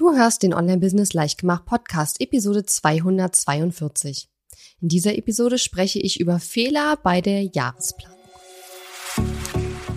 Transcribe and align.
Du 0.00 0.14
hörst 0.14 0.42
den 0.42 0.54
Online-Business 0.54 1.12
Leichtgemacht 1.12 1.66
Podcast, 1.66 2.22
Episode 2.22 2.64
242. 2.64 4.30
In 4.80 4.88
dieser 4.88 5.14
Episode 5.18 5.58
spreche 5.58 5.98
ich 5.98 6.20
über 6.20 6.38
Fehler 6.38 6.96
bei 7.02 7.20
der 7.20 7.42
Jahresplanung. 7.42 8.16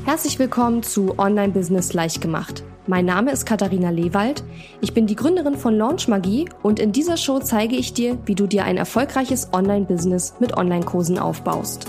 Herzlich 0.04 0.40
willkommen 0.40 0.84
zu 0.84 1.18
Online-Business 1.18 1.94
Leichtgemacht. 1.94 2.66
Mein 2.86 3.06
Name 3.06 3.32
ist 3.32 3.46
Katharina 3.46 3.92
Lewald. 3.92 4.44
Ich 4.82 4.94
bin 4.94 5.08
die 5.08 5.16
Gründerin 5.16 5.56
von 5.56 5.78
Launch 5.78 6.10
Magie 6.10 6.50
und 6.64 6.82
in 6.82 6.92
dieser 6.92 7.16
Show 7.16 7.40
zeige 7.40 7.78
ich 7.78 7.94
dir, 7.94 8.18
wie 8.26 8.36
du 8.36 8.46
dir 8.46 8.66
ein 8.66 8.76
erfolgreiches 8.76 9.54
Online-Business 9.54 10.34
mit 10.42 10.58
Online-Kursen 10.58 11.18
aufbaust. 11.18 11.86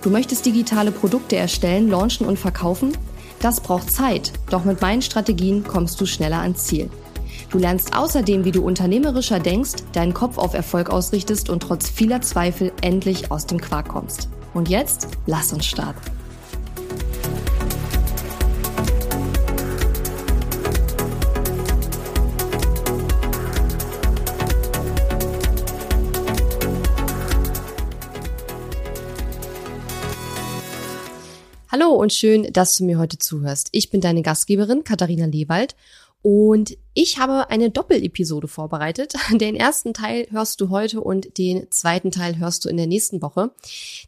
Du 0.00 0.08
möchtest 0.08 0.46
digitale 0.46 0.90
Produkte 0.90 1.36
erstellen, 1.36 1.90
launchen 1.90 2.26
und 2.26 2.38
verkaufen? 2.38 2.96
Das 3.40 3.60
braucht 3.60 3.92
Zeit, 3.92 4.32
doch 4.48 4.64
mit 4.64 4.80
meinen 4.80 5.02
Strategien 5.02 5.64
kommst 5.64 6.00
du 6.00 6.06
schneller 6.06 6.40
ans 6.40 6.64
Ziel. 6.64 6.88
Du 7.50 7.58
lernst 7.58 7.96
außerdem, 7.96 8.44
wie 8.44 8.50
du 8.50 8.64
unternehmerischer 8.64 9.38
denkst, 9.38 9.74
deinen 9.92 10.14
Kopf 10.14 10.36
auf 10.36 10.54
Erfolg 10.54 10.90
ausrichtest 10.90 11.48
und 11.48 11.60
trotz 11.60 11.88
vieler 11.88 12.20
Zweifel 12.20 12.72
endlich 12.82 13.30
aus 13.30 13.46
dem 13.46 13.60
Quark 13.60 13.88
kommst. 13.88 14.28
Und 14.52 14.68
jetzt, 14.68 15.08
lass 15.26 15.52
uns 15.52 15.64
starten. 15.66 16.00
Hallo 31.78 31.90
und 31.90 32.12
schön, 32.12 32.50
dass 32.52 32.74
du 32.76 32.84
mir 32.84 32.98
heute 32.98 33.18
zuhörst. 33.18 33.68
Ich 33.72 33.90
bin 33.90 34.00
deine 34.00 34.22
Gastgeberin 34.22 34.82
Katharina 34.82 35.26
Lewald 35.26 35.76
und 36.26 36.76
ich 36.92 37.20
habe 37.20 37.50
eine 37.50 37.70
Doppelepisode 37.70 38.48
vorbereitet. 38.48 39.14
Den 39.30 39.54
ersten 39.54 39.94
Teil 39.94 40.26
hörst 40.30 40.60
du 40.60 40.70
heute 40.70 41.00
und 41.00 41.38
den 41.38 41.70
zweiten 41.70 42.10
Teil 42.10 42.36
hörst 42.36 42.64
du 42.64 42.68
in 42.68 42.76
der 42.76 42.88
nächsten 42.88 43.22
Woche. 43.22 43.52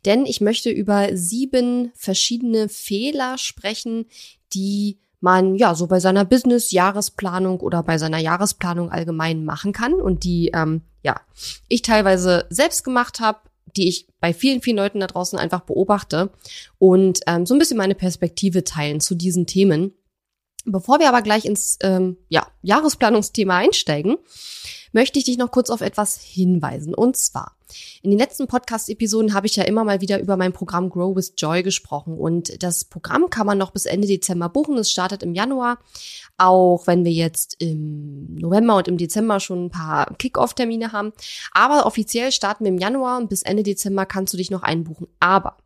Denn 0.05 0.27
ich 0.27 0.41
möchte 0.41 0.69
über 0.69 1.17
sieben 1.17 1.93
verschiedene 1.95 2.69
Fehler 2.69 3.39
sprechen, 3.39 4.07
die 4.53 4.99
man 5.21 5.55
ja 5.55 5.77
so 5.77 5.87
bei 5.87 6.01
seiner 6.01 6.25
Business-Jahresplanung 6.25 7.61
oder 7.61 7.85
bei 7.85 7.99
seiner 7.99 8.19
Jahresplanung 8.19 8.91
allgemein 8.91 9.45
machen 9.45 9.73
kann 9.73 9.95
und 9.95 10.25
die 10.25 10.51
ähm, 10.53 10.83
ja 11.05 11.21
ich 11.69 11.83
teilweise 11.83 12.47
selbst 12.51 12.83
gemacht 12.83 13.21
habe, 13.21 13.39
die 13.77 13.89
ich 13.89 14.09
bei 14.19 14.35
vielen, 14.35 14.61
vielen 14.61 14.79
Leuten 14.79 14.99
da 14.99 15.07
draußen 15.07 15.39
einfach 15.39 15.61
beobachte 15.61 16.31
und 16.79 17.21
ähm, 17.29 17.47
so 17.47 17.55
ein 17.55 17.61
bisschen 17.61 17.77
meine 17.77 17.95
Perspektive 17.95 18.65
teilen 18.65 18.99
zu 18.99 19.15
diesen 19.15 19.47
Themen. 19.47 19.95
Bevor 20.71 20.99
wir 20.99 21.09
aber 21.09 21.23
gleich 21.23 21.45
ins 21.45 21.79
ähm, 21.83 22.19
ja, 22.29 22.47
Jahresplanungsthema 22.63 23.57
einsteigen, 23.57 24.19
möchte 24.93 25.19
ich 25.19 25.25
dich 25.25 25.39
noch 25.39 25.51
kurz 25.51 25.71
auf 25.71 25.81
etwas 25.81 26.21
hinweisen. 26.21 26.95
Und 26.95 27.17
zwar, 27.17 27.57
in 28.03 28.11
den 28.11 28.19
letzten 28.19 28.47
Podcast-Episoden 28.47 29.35
habe 29.35 29.47
ich 29.47 29.57
ja 29.57 29.65
immer 29.65 29.85
mal 29.85 30.01
wieder 30.01 30.21
über 30.21 30.37
mein 30.37 30.53
Programm 30.53 30.91
Grow 30.91 31.15
with 31.15 31.35
Joy 31.37 31.63
gesprochen. 31.63 32.19
Und 32.19 32.63
das 32.63 32.85
Programm 32.85 33.31
kann 33.31 33.47
man 33.47 33.59
noch 33.59 33.71
bis 33.71 33.87
Ende 33.87 34.07
Dezember 34.07 34.49
buchen. 34.49 34.77
Es 34.79 34.91
startet 34.91 35.23
im 35.23 35.35
Januar. 35.35 35.79
Auch 36.37 36.87
wenn 36.87 37.05
wir 37.05 37.13
jetzt 37.13 37.57
im 37.59 38.35
November 38.37 38.77
und 38.77 38.89
im 38.89 38.99
Dezember 38.99 39.41
schon 39.41 39.67
ein 39.67 39.71
paar 39.71 40.15
Kick-Off-Termine 40.17 40.93
haben. 40.93 41.13
Aber 41.53 41.87
offiziell 41.87 42.33
starten 42.33 42.65
wir 42.65 42.73
im 42.73 42.79
Januar 42.79 43.19
und 43.19 43.29
bis 43.29 43.43
Ende 43.43 43.63
Dezember 43.63 44.07
kannst 44.07 44.33
du 44.33 44.37
dich 44.37 44.51
noch 44.51 44.63
einbuchen. 44.63 45.09
Aber 45.21 45.57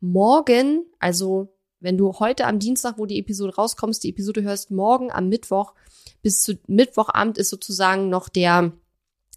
morgen, 0.00 0.84
also 0.98 1.52
wenn 1.80 1.98
du 1.98 2.12
heute 2.18 2.46
am 2.46 2.58
Dienstag, 2.58 2.98
wo 2.98 3.06
die 3.06 3.18
Episode 3.18 3.54
rauskommst, 3.54 4.04
die 4.04 4.10
Episode 4.10 4.42
hörst, 4.42 4.70
morgen 4.70 5.10
am 5.10 5.28
Mittwoch 5.28 5.72
bis 6.22 6.42
zu 6.42 6.58
Mittwochabend 6.66 7.38
ist 7.38 7.50
sozusagen 7.50 8.08
noch 8.08 8.28
der 8.28 8.72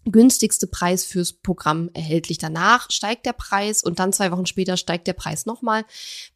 günstigste 0.04 0.66
Preis 0.66 1.04
fürs 1.04 1.32
Programm 1.32 1.90
erhältlich. 1.94 2.38
Danach 2.38 2.90
steigt 2.90 3.26
der 3.26 3.32
Preis 3.32 3.82
und 3.82 3.98
dann 3.98 4.12
zwei 4.12 4.30
Wochen 4.32 4.46
später 4.46 4.76
steigt 4.76 5.06
der 5.06 5.12
Preis 5.14 5.46
nochmal, 5.46 5.84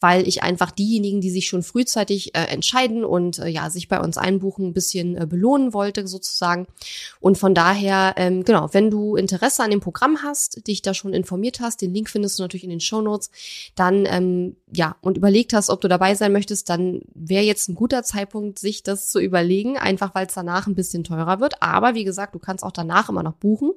weil 0.00 0.26
ich 0.26 0.42
einfach 0.42 0.70
diejenigen, 0.70 1.20
die 1.20 1.30
sich 1.30 1.46
schon 1.46 1.62
frühzeitig 1.62 2.34
äh, 2.34 2.44
entscheiden 2.44 3.04
und 3.04 3.38
äh, 3.38 3.48
ja 3.48 3.70
sich 3.70 3.88
bei 3.88 4.00
uns 4.00 4.18
einbuchen, 4.18 4.68
ein 4.68 4.72
bisschen 4.72 5.16
äh, 5.16 5.26
belohnen 5.26 5.74
wollte 5.74 6.06
sozusagen. 6.08 6.66
Und 7.20 7.38
von 7.38 7.54
daher, 7.54 8.14
ähm, 8.16 8.44
genau, 8.44 8.68
wenn 8.72 8.90
du 8.90 9.16
Interesse 9.16 9.62
an 9.62 9.70
dem 9.70 9.80
Programm 9.80 10.22
hast, 10.22 10.66
dich 10.66 10.82
da 10.82 10.94
schon 10.94 11.12
informiert 11.12 11.60
hast, 11.60 11.82
den 11.82 11.92
Link 11.92 12.08
findest 12.08 12.38
du 12.38 12.42
natürlich 12.42 12.64
in 12.64 12.70
den 12.70 12.80
Show 12.80 13.02
Notes, 13.02 13.30
dann 13.74 14.06
ähm, 14.06 14.56
ja 14.72 14.96
und 15.02 15.16
überlegt 15.16 15.52
hast, 15.52 15.70
ob 15.70 15.80
du 15.80 15.88
dabei 15.88 16.14
sein 16.14 16.32
möchtest, 16.32 16.68
dann 16.68 17.02
wäre 17.14 17.44
jetzt 17.44 17.68
ein 17.68 17.74
guter 17.74 18.02
Zeitpunkt, 18.02 18.58
sich 18.58 18.82
das 18.82 19.08
zu 19.08 19.20
überlegen, 19.20 19.76
einfach 19.76 20.14
weil 20.14 20.26
es 20.26 20.34
danach 20.34 20.66
ein 20.66 20.74
bisschen 20.74 21.04
teurer 21.04 21.40
wird. 21.40 21.62
Aber 21.62 21.94
wie 21.94 22.04
gesagt, 22.04 22.34
du 22.34 22.38
kannst 22.38 22.64
auch 22.64 22.72
danach 22.72 23.08
immer 23.08 23.22
noch 23.22 23.34
buchen 23.34 23.57
buchen. 23.58 23.72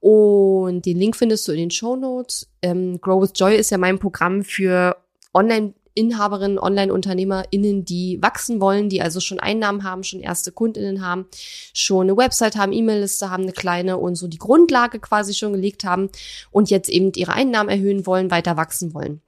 Und 0.00 0.84
den 0.84 0.98
Link 0.98 1.16
findest 1.16 1.48
du 1.48 1.52
in 1.52 1.58
den 1.58 1.70
Show 1.70 1.96
Notes. 1.96 2.48
Ähm, 2.62 3.00
Grow 3.00 3.22
with 3.22 3.32
Joy 3.34 3.56
ist 3.56 3.70
ja 3.70 3.78
mein 3.78 3.98
Programm 3.98 4.44
für 4.44 4.96
Online- 5.34 5.74
Inhaberinnen, 5.98 6.58
Online-UnternehmerInnen, 6.58 7.86
die 7.86 8.18
wachsen 8.20 8.60
wollen, 8.60 8.90
die 8.90 9.00
also 9.00 9.18
schon 9.18 9.40
Einnahmen 9.40 9.82
haben, 9.82 10.04
schon 10.04 10.20
erste 10.20 10.52
KundInnen 10.52 11.00
haben, 11.00 11.24
schon 11.72 12.02
eine 12.02 12.16
Website 12.18 12.54
haben, 12.54 12.74
E-Mail-Liste 12.74 13.30
haben, 13.30 13.44
eine 13.44 13.52
kleine 13.52 13.96
und 13.96 14.14
so 14.14 14.28
die 14.28 14.36
Grundlage 14.36 15.00
quasi 15.00 15.32
schon 15.32 15.54
gelegt 15.54 15.84
haben 15.84 16.10
und 16.50 16.68
jetzt 16.68 16.90
eben 16.90 17.12
ihre 17.16 17.32
Einnahmen 17.32 17.70
erhöhen 17.70 18.04
wollen, 18.04 18.30
weiter 18.30 18.58
wachsen 18.58 18.92
wollen. 18.92 19.22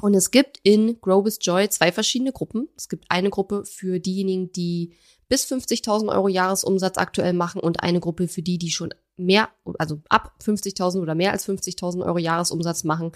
Und 0.00 0.14
es 0.14 0.32
gibt 0.32 0.58
in 0.64 1.00
Grow 1.00 1.24
with 1.24 1.38
Joy 1.40 1.68
zwei 1.68 1.92
verschiedene 1.92 2.32
Gruppen. 2.32 2.68
Es 2.76 2.88
gibt 2.88 3.04
eine 3.08 3.30
Gruppe 3.30 3.64
für 3.64 4.00
diejenigen, 4.00 4.50
die 4.50 4.94
bis 5.28 5.46
50.000 5.46 6.12
Euro 6.12 6.26
Jahresumsatz 6.26 6.98
aktuell 6.98 7.34
machen 7.34 7.60
und 7.60 7.84
eine 7.84 8.00
Gruppe 8.00 8.26
für 8.26 8.42
die, 8.42 8.58
die 8.58 8.70
schon 8.70 8.92
mehr, 9.20 9.48
also 9.78 10.00
ab 10.08 10.34
50.000 10.44 11.00
oder 11.00 11.14
mehr 11.14 11.32
als 11.32 11.48
50.000 11.48 12.04
Euro 12.04 12.18
Jahresumsatz 12.18 12.84
machen. 12.84 13.12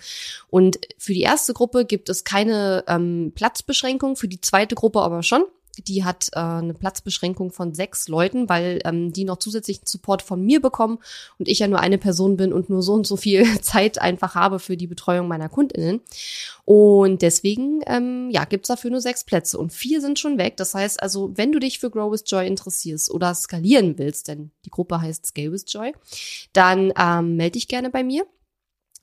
Und 0.49 0.79
für 0.99 1.15
die 1.15 1.23
erste 1.23 1.55
Gruppe 1.55 1.85
gibt 1.85 2.09
es 2.09 2.25
keine 2.25 2.85
ähm, 2.87 3.33
Platzbeschränkung, 3.35 4.17
für 4.17 4.29
die 4.29 4.41
zweite 4.41 4.75
Gruppe 4.75 5.01
aber 5.01 5.23
schon 5.23 5.45
die 5.83 6.05
hat 6.05 6.29
äh, 6.33 6.39
eine 6.39 6.75
Platzbeschränkung 6.75 7.51
von 7.51 7.75
sechs 7.75 8.09
Leuten, 8.09 8.49
weil 8.49 8.81
ähm, 8.85 9.13
die 9.13 9.25
noch 9.25 9.39
zusätzlichen 9.39 9.87
Support 9.87 10.23
von 10.23 10.43
mir 10.43 10.61
bekommen 10.61 10.99
und 11.39 11.49
ich 11.49 11.59
ja 11.59 11.69
nur 11.69 11.81
eine 11.81 11.99
Person 11.99 12.37
bin 12.37 12.53
und 12.53 12.71
nur 12.71 12.83
so 12.83 12.95
und 12.95 13.07
so 13.07 13.17
viel 13.17 13.45
Zeit 13.63 14.01
einfach 14.01 14.35
habe 14.35 14.59
für 14.59 14.77
die 14.77 14.87
Betreuung 14.87 15.29
meiner 15.29 15.49
KundInnen. 15.49 16.01
Und 16.65 17.23
deswegen, 17.23 17.81
ähm, 17.87 18.31
ja, 18.31 18.45
gibt's 18.45 18.69
dafür 18.69 18.91
nur 18.91 19.01
sechs 19.01 19.25
Plätze 19.25 19.59
und 19.59 19.73
vier 19.73 20.01
sind 20.01 20.19
schon 20.19 20.39
weg. 20.39 20.57
Das 20.57 20.75
heißt 20.75 21.03
also, 21.03 21.33
wenn 21.35 21.53
du 21.53 21.59
dich 21.59 21.79
für 21.79 21.91
Grow 21.91 22.11
with 22.11 22.25
Joy 22.27 22.47
interessierst 22.47 23.11
oder 23.11 23.35
skalieren 23.35 23.99
willst, 23.99 24.29
denn 24.29 24.51
die 24.65 24.71
Gruppe 24.71 25.01
heißt 25.01 25.27
Scale 25.27 25.53
with 25.53 25.65
Joy, 25.69 25.93
dann 26.53 26.93
ähm, 26.99 27.37
melde 27.37 27.53
dich 27.53 27.69
gerne 27.69 27.91
bei 27.91 28.03
mir. 28.03 28.27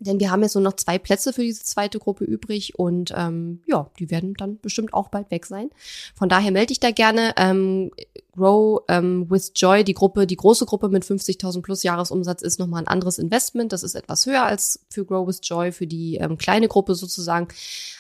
Denn 0.02 0.20
wir 0.20 0.32
haben 0.32 0.42
jetzt 0.42 0.56
nur 0.56 0.64
noch 0.64 0.76
zwei 0.76 0.98
Plätze 0.98 1.32
für 1.32 1.44
diese 1.44 1.64
zweite 1.64 2.00
Gruppe 2.00 2.26
übrig 2.26 2.78
und 2.80 3.14
ähm, 3.16 3.62
ja, 3.68 3.90
die 4.00 4.10
werden 4.10 4.34
dann 4.34 4.60
bestimmt 4.60 4.96
auch 4.96 5.10
bald 5.10 5.30
weg 5.30 5.46
sein. 5.46 5.70
Von 6.16 6.28
daher 6.28 6.52
melde 6.52 6.74
ich 6.74 6.80
da 6.80 6.90
gerne. 6.90 7.34
Ähm, 7.38 7.92
Grow 8.36 8.82
ähm, 8.88 9.30
with 9.30 9.52
Joy, 9.56 9.84
die 9.84 9.94
Gruppe, 9.94 10.26
die 10.26 10.38
große 10.38 10.66
Gruppe 10.66 10.90
mit 10.90 11.04
50.000 11.04 11.62
plus 11.62 11.84
Jahresumsatz 11.84 12.42
ist 12.42 12.60
nochmal 12.60 12.82
ein 12.82 12.88
anderes 12.88 13.20
Investment. 13.20 13.74
Das 13.74 13.84
ist 13.84 13.94
etwas 13.94 14.26
höher 14.26 14.44
als 14.44 14.80
für 14.90 15.06
Grow 15.06 15.28
with 15.28 15.42
Joy, 15.44 15.72
für 15.72 15.86
die 15.86 16.16
ähm, 16.16 16.38
kleine 16.38 16.68
Gruppe 16.68 16.96
sozusagen. 16.96 17.50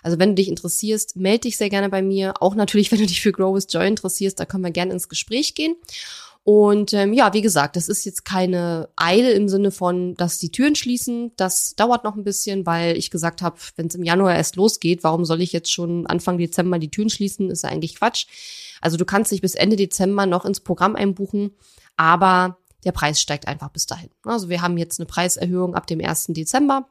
Also 0.02 0.18
wenn 0.18 0.30
du 0.30 0.36
dich 0.36 0.48
interessierst, 0.48 1.18
melde 1.18 1.42
dich 1.42 1.58
sehr 1.58 1.70
gerne 1.70 1.90
bei 1.90 2.02
mir. 2.02 2.34
Auch 2.42 2.56
natürlich, 2.56 2.92
wenn 2.92 3.00
du 3.00 3.06
dich 3.06 3.22
für 3.22 3.32
Grow 3.32 3.56
with 3.56 3.68
Joy 3.70 3.88
interessierst, 3.88 4.40
da 4.40 4.46
können 4.46 4.64
wir 4.64 4.72
gerne 4.72 4.94
ins 4.94 5.10
Gespräch 5.10 5.54
gehen. 5.54 5.76
Und 6.44 6.94
ähm, 6.94 7.13
ja, 7.13 7.34
wie 7.34 7.41
gesagt, 7.41 7.75
das 7.75 7.88
ist 7.88 8.03
jetzt 8.03 8.25
keine 8.25 8.90
Eile 8.96 9.31
im 9.34 9.47
Sinne 9.47 9.69
von, 9.69 10.16
dass 10.16 10.40
die 10.40 10.52
Türen 10.52 10.75
schließen. 10.75 11.31
Das 11.35 11.75
dauert 11.75 12.03
noch 12.03 12.16
ein 12.16 12.24
bisschen, 12.24 12.66
weil 12.66 12.97
ich 12.97 13.12
gesagt 13.12 13.44
habe, 13.44 13.57
wenn 13.75 13.88
es 13.88 13.96
im 13.96 14.03
Januar 14.03 14.35
erst 14.35 14.56
losgeht, 14.56 15.03
warum 15.03 15.24
soll 15.24 15.41
ich 15.41 15.53
jetzt 15.53 15.72
schon 15.72 16.07
Anfang 16.07 16.40
Dezember 16.40 16.79
die 16.79 16.90
Türen 16.90 17.12
schließen? 17.12 17.52
Ist 17.52 17.63
ja 17.63 17.69
eigentlich 17.69 17.96
Quatsch. 17.96 18.25
Also 18.81 18.97
du 18.97 19.06
kannst 19.06 19.31
dich 19.31 19.41
bis 19.41 19.53
Ende 19.53 19.75
Dezember 19.75 20.25
noch 20.25 20.46
ins 20.46 20.62
Programm 20.62 20.96
einbuchen, 20.96 21.52
aber 21.96 22.58
der 22.84 22.91
Preis 22.91 23.22
steigt 23.22 23.47
einfach 23.47 23.70
bis 23.70 23.85
dahin. 23.85 24.09
Also 24.23 24.49
wir 24.49 24.64
haben 24.64 24.79
jetzt 24.79 24.99
eine 24.99 25.05
Preiserhöhung 25.05 25.76
ab 25.76 25.85
dem 25.85 26.02
1. 26.02 26.28
Dezember. 26.29 26.87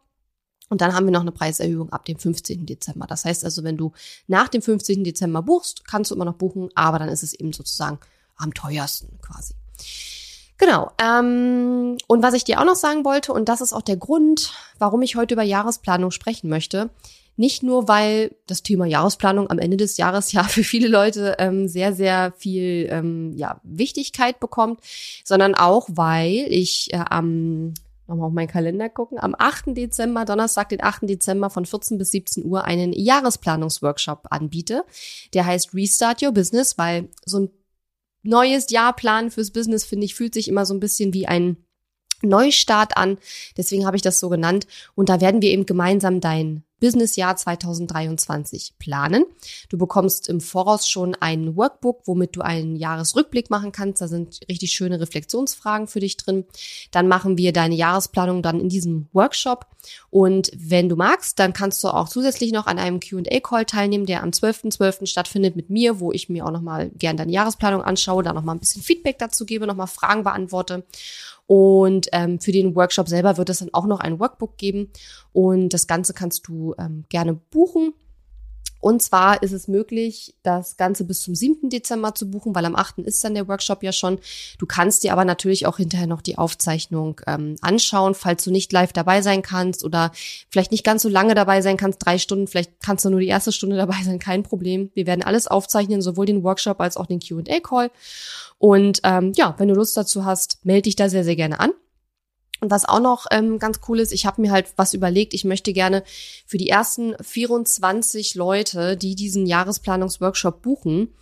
Und 0.68 0.80
dann 0.80 0.94
haben 0.94 1.04
wir 1.04 1.10
noch 1.10 1.22
eine 1.22 1.32
Preiserhöhung 1.32 1.90
ab 1.90 2.04
dem 2.04 2.16
15. 2.16 2.64
Dezember. 2.64 3.08
Das 3.08 3.24
heißt 3.24 3.44
also, 3.44 3.64
wenn 3.64 3.76
du 3.76 3.90
nach 4.28 4.46
dem 4.46 4.62
15. 4.62 5.02
Dezember 5.02 5.42
buchst, 5.42 5.84
kannst 5.84 6.12
du 6.12 6.14
immer 6.14 6.24
noch 6.24 6.36
buchen, 6.36 6.68
aber 6.76 7.00
dann 7.00 7.08
ist 7.08 7.24
es 7.24 7.32
eben 7.32 7.52
sozusagen 7.52 7.98
am 8.40 8.54
teuersten 8.54 9.18
quasi. 9.20 9.54
Genau. 10.60 10.90
Ähm, 11.02 11.96
und 12.06 12.22
was 12.22 12.34
ich 12.34 12.44
dir 12.44 12.60
auch 12.60 12.66
noch 12.66 12.74
sagen 12.74 13.04
wollte, 13.04 13.32
und 13.32 13.48
das 13.48 13.62
ist 13.62 13.72
auch 13.72 13.82
der 13.82 13.96
Grund, 13.96 14.52
warum 14.78 15.00
ich 15.00 15.16
heute 15.16 15.34
über 15.34 15.42
Jahresplanung 15.42 16.10
sprechen 16.10 16.50
möchte. 16.50 16.90
Nicht 17.36 17.62
nur, 17.62 17.88
weil 17.88 18.36
das 18.46 18.62
Thema 18.62 18.84
Jahresplanung 18.84 19.48
am 19.48 19.58
Ende 19.58 19.78
des 19.78 19.96
Jahres 19.96 20.32
ja 20.32 20.44
für 20.44 20.62
viele 20.62 20.88
Leute 20.88 21.36
ähm, 21.38 21.66
sehr, 21.66 21.94
sehr 21.94 22.34
viel 22.36 22.88
ähm, 22.90 23.32
ja, 23.36 23.60
Wichtigkeit 23.62 24.38
bekommt, 24.38 24.80
sondern 25.24 25.54
auch, 25.54 25.88
weil 25.90 26.46
ich 26.50 26.92
äh, 26.92 26.98
am 27.08 27.72
nochmal 28.06 28.26
auf 28.26 28.32
meinen 28.34 28.48
Kalender 28.48 28.88
gucken, 28.88 29.18
am 29.18 29.34
8. 29.38 29.68
Dezember, 29.68 30.24
Donnerstag, 30.24 30.68
den 30.68 30.82
8. 30.82 31.08
Dezember 31.08 31.48
von 31.48 31.64
14 31.64 31.96
bis 31.96 32.10
17 32.10 32.44
Uhr 32.44 32.64
einen 32.64 32.92
Jahresplanungsworkshop 32.92 34.26
anbiete. 34.30 34.84
Der 35.32 35.46
heißt 35.46 35.72
Restart 35.72 36.22
Your 36.22 36.32
Business, 36.32 36.76
weil 36.76 37.08
so 37.24 37.38
ein 37.38 37.50
neues 38.22 38.70
Jahr 38.70 38.94
planen 38.94 39.30
fürs 39.30 39.50
Business, 39.50 39.84
finde 39.84 40.04
ich, 40.04 40.14
fühlt 40.14 40.34
sich 40.34 40.48
immer 40.48 40.66
so 40.66 40.74
ein 40.74 40.80
bisschen 40.80 41.12
wie 41.14 41.26
ein 41.26 41.56
Neustart 42.22 42.96
an. 42.96 43.18
Deswegen 43.56 43.86
habe 43.86 43.96
ich 43.96 44.02
das 44.02 44.20
so 44.20 44.28
genannt. 44.28 44.66
Und 44.94 45.08
da 45.08 45.20
werden 45.20 45.42
wir 45.42 45.50
eben 45.50 45.66
gemeinsam 45.66 46.20
dein 46.20 46.64
Businessjahr 46.80 47.36
2023 47.36 48.74
planen. 48.78 49.24
Du 49.68 49.78
bekommst 49.78 50.28
im 50.28 50.40
Voraus 50.40 50.88
schon 50.88 51.14
ein 51.14 51.56
Workbook, 51.56 52.02
womit 52.06 52.36
du 52.36 52.40
einen 52.40 52.76
Jahresrückblick 52.76 53.50
machen 53.50 53.72
kannst. 53.72 54.02
Da 54.02 54.08
sind 54.08 54.40
richtig 54.48 54.72
schöne 54.72 55.00
Reflexionsfragen 55.00 55.86
für 55.86 56.00
dich 56.00 56.16
drin. 56.16 56.44
Dann 56.90 57.08
machen 57.08 57.38
wir 57.38 57.52
deine 57.52 57.74
Jahresplanung 57.74 58.42
dann 58.42 58.60
in 58.60 58.68
diesem 58.68 59.08
Workshop. 59.12 59.66
Und 60.10 60.50
wenn 60.54 60.88
du 60.88 60.96
magst, 60.96 61.38
dann 61.38 61.52
kannst 61.52 61.82
du 61.84 61.88
auch 61.88 62.08
zusätzlich 62.08 62.52
noch 62.52 62.66
an 62.66 62.78
einem 62.78 63.00
Q&A-Call 63.00 63.64
teilnehmen, 63.64 64.06
der 64.06 64.22
am 64.22 64.30
12.12. 64.30 64.80
.12. 64.80 65.06
stattfindet 65.06 65.56
mit 65.56 65.70
mir, 65.70 66.00
wo 66.00 66.12
ich 66.12 66.28
mir 66.28 66.46
auch 66.46 66.50
nochmal 66.50 66.90
gern 66.90 67.16
deine 67.16 67.32
Jahresplanung 67.32 67.82
anschaue, 67.82 68.22
da 68.22 68.32
nochmal 68.32 68.56
ein 68.56 68.60
bisschen 68.60 68.82
Feedback 68.82 69.18
dazu 69.18 69.44
gebe, 69.46 69.66
nochmal 69.66 69.86
Fragen 69.86 70.22
beantworte. 70.22 70.84
Und 71.46 72.06
ähm, 72.12 72.38
für 72.38 72.52
den 72.52 72.76
Workshop 72.76 73.08
selber 73.08 73.36
wird 73.36 73.50
es 73.50 73.58
dann 73.58 73.74
auch 73.74 73.86
noch 73.86 73.98
ein 73.98 74.20
Workbook 74.20 74.56
geben. 74.56 74.90
Und 75.32 75.70
das 75.70 75.86
Ganze 75.86 76.14
kannst 76.14 76.46
du 76.48 76.74
ähm, 76.78 77.04
gerne 77.08 77.34
buchen. 77.34 77.94
Und 78.80 79.02
zwar 79.02 79.42
ist 79.42 79.52
es 79.52 79.68
möglich, 79.68 80.34
das 80.42 80.78
Ganze 80.78 81.04
bis 81.04 81.20
zum 81.20 81.34
7. 81.34 81.68
Dezember 81.68 82.14
zu 82.14 82.30
buchen, 82.30 82.54
weil 82.54 82.64
am 82.64 82.74
8. 82.74 83.00
ist 83.00 83.22
dann 83.22 83.34
der 83.34 83.46
Workshop 83.46 83.82
ja 83.82 83.92
schon. 83.92 84.18
Du 84.58 84.64
kannst 84.64 85.04
dir 85.04 85.12
aber 85.12 85.26
natürlich 85.26 85.66
auch 85.66 85.76
hinterher 85.76 86.06
noch 86.06 86.22
die 86.22 86.38
Aufzeichnung 86.38 87.20
ähm, 87.26 87.56
anschauen, 87.60 88.14
falls 88.14 88.42
du 88.42 88.50
nicht 88.50 88.72
live 88.72 88.94
dabei 88.94 89.20
sein 89.20 89.42
kannst 89.42 89.84
oder 89.84 90.12
vielleicht 90.48 90.72
nicht 90.72 90.84
ganz 90.84 91.02
so 91.02 91.10
lange 91.10 91.34
dabei 91.34 91.60
sein 91.60 91.76
kannst, 91.76 92.04
drei 92.04 92.16
Stunden, 92.16 92.46
vielleicht 92.46 92.80
kannst 92.80 93.04
du 93.04 93.10
nur 93.10 93.20
die 93.20 93.28
erste 93.28 93.52
Stunde 93.52 93.76
dabei 93.76 94.02
sein, 94.02 94.18
kein 94.18 94.42
Problem. 94.42 94.90
Wir 94.94 95.06
werden 95.06 95.22
alles 95.22 95.46
aufzeichnen, 95.46 96.00
sowohl 96.00 96.24
den 96.24 96.42
Workshop 96.42 96.80
als 96.80 96.96
auch 96.96 97.06
den 97.06 97.20
QA-Call. 97.20 97.90
Und 98.56 99.00
ähm, 99.04 99.32
ja, 99.36 99.54
wenn 99.58 99.68
du 99.68 99.74
Lust 99.74 99.96
dazu 99.96 100.24
hast, 100.24 100.64
melde 100.64 100.82
dich 100.82 100.96
da 100.96 101.10
sehr, 101.10 101.24
sehr 101.24 101.36
gerne 101.36 101.60
an. 101.60 101.72
Und 102.60 102.70
was 102.70 102.84
auch 102.84 103.00
noch 103.00 103.26
ähm, 103.30 103.58
ganz 103.58 103.80
cool 103.88 104.00
ist, 104.00 104.12
ich 104.12 104.26
habe 104.26 104.40
mir 104.42 104.52
halt 104.52 104.72
was 104.76 104.94
überlegt, 104.94 105.34
ich 105.34 105.44
möchte 105.44 105.72
gerne 105.72 106.02
für 106.46 106.58
die 106.58 106.68
ersten 106.68 107.14
24 107.20 108.34
Leute, 108.34 108.96
die 108.96 109.14
diesen 109.14 109.46
Jahresplanungsworkshop 109.46 110.62
buchen, 110.62 111.12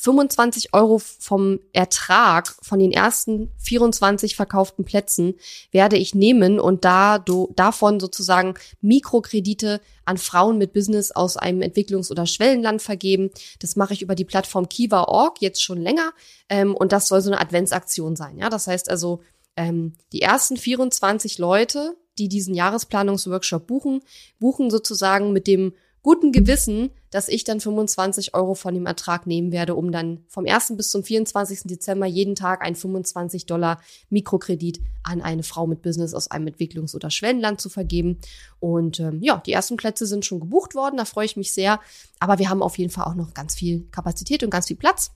25 0.00 0.72
Euro 0.72 0.98
vom 0.98 1.60
Ertrag 1.74 2.56
von 2.62 2.78
den 2.78 2.90
ersten 2.90 3.50
24 3.58 4.34
verkauften 4.34 4.86
Plätzen 4.86 5.34
werde 5.72 5.98
ich 5.98 6.14
nehmen 6.14 6.58
und 6.58 6.86
da 6.86 7.18
do, 7.18 7.52
davon 7.54 8.00
sozusagen 8.00 8.54
Mikrokredite 8.80 9.82
an 10.06 10.16
Frauen 10.16 10.56
mit 10.56 10.72
Business 10.72 11.12
aus 11.12 11.36
einem 11.36 11.60
Entwicklungs- 11.60 12.10
oder 12.10 12.24
Schwellenland 12.24 12.80
vergeben. 12.80 13.30
Das 13.58 13.76
mache 13.76 13.92
ich 13.92 14.00
über 14.00 14.14
die 14.14 14.24
Plattform 14.24 14.70
Kiva.org 14.70 15.42
jetzt 15.42 15.62
schon 15.62 15.82
länger 15.82 16.12
ähm, 16.48 16.74
und 16.74 16.92
das 16.92 17.06
soll 17.06 17.20
so 17.20 17.30
eine 17.30 17.40
Adventsaktion 17.40 18.16
sein. 18.16 18.38
Ja, 18.38 18.48
das 18.48 18.68
heißt 18.68 18.88
also 18.88 19.20
ähm, 19.60 19.92
die 20.12 20.22
ersten 20.22 20.56
24 20.56 21.36
Leute, 21.38 21.94
die 22.18 22.28
diesen 22.28 22.54
Jahresplanungsworkshop 22.54 23.66
buchen, 23.66 24.00
buchen 24.38 24.70
sozusagen 24.70 25.32
mit 25.34 25.46
dem 25.46 25.74
guten 26.02 26.32
Gewissen, 26.32 26.90
dass 27.10 27.28
ich 27.28 27.44
dann 27.44 27.60
25 27.60 28.32
Euro 28.32 28.54
von 28.54 28.72
dem 28.72 28.86
Ertrag 28.86 29.26
nehmen 29.26 29.52
werde, 29.52 29.74
um 29.74 29.92
dann 29.92 30.24
vom 30.28 30.46
1. 30.46 30.76
bis 30.78 30.90
zum 30.90 31.04
24. 31.04 31.64
Dezember 31.64 32.06
jeden 32.06 32.34
Tag 32.34 32.62
ein 32.62 32.74
25 32.74 33.44
Dollar 33.44 33.82
Mikrokredit 34.08 34.80
an 35.02 35.20
eine 35.20 35.42
Frau 35.42 35.66
mit 35.66 35.82
Business 35.82 36.14
aus 36.14 36.30
einem 36.30 36.46
Entwicklungs- 36.46 36.94
oder 36.94 37.10
Schwellenland 37.10 37.60
zu 37.60 37.68
vergeben. 37.68 38.18
Und 38.60 38.98
ähm, 38.98 39.18
ja, 39.20 39.42
die 39.44 39.52
ersten 39.52 39.76
Plätze 39.76 40.06
sind 40.06 40.24
schon 40.24 40.40
gebucht 40.40 40.74
worden, 40.74 40.96
da 40.96 41.04
freue 41.04 41.26
ich 41.26 41.36
mich 41.36 41.52
sehr. 41.52 41.80
Aber 42.18 42.38
wir 42.38 42.48
haben 42.48 42.62
auf 42.62 42.78
jeden 42.78 42.90
Fall 42.90 43.04
auch 43.04 43.14
noch 43.14 43.34
ganz 43.34 43.54
viel 43.54 43.86
Kapazität 43.90 44.42
und 44.42 44.48
ganz 44.48 44.68
viel 44.68 44.76
Platz. 44.76 45.10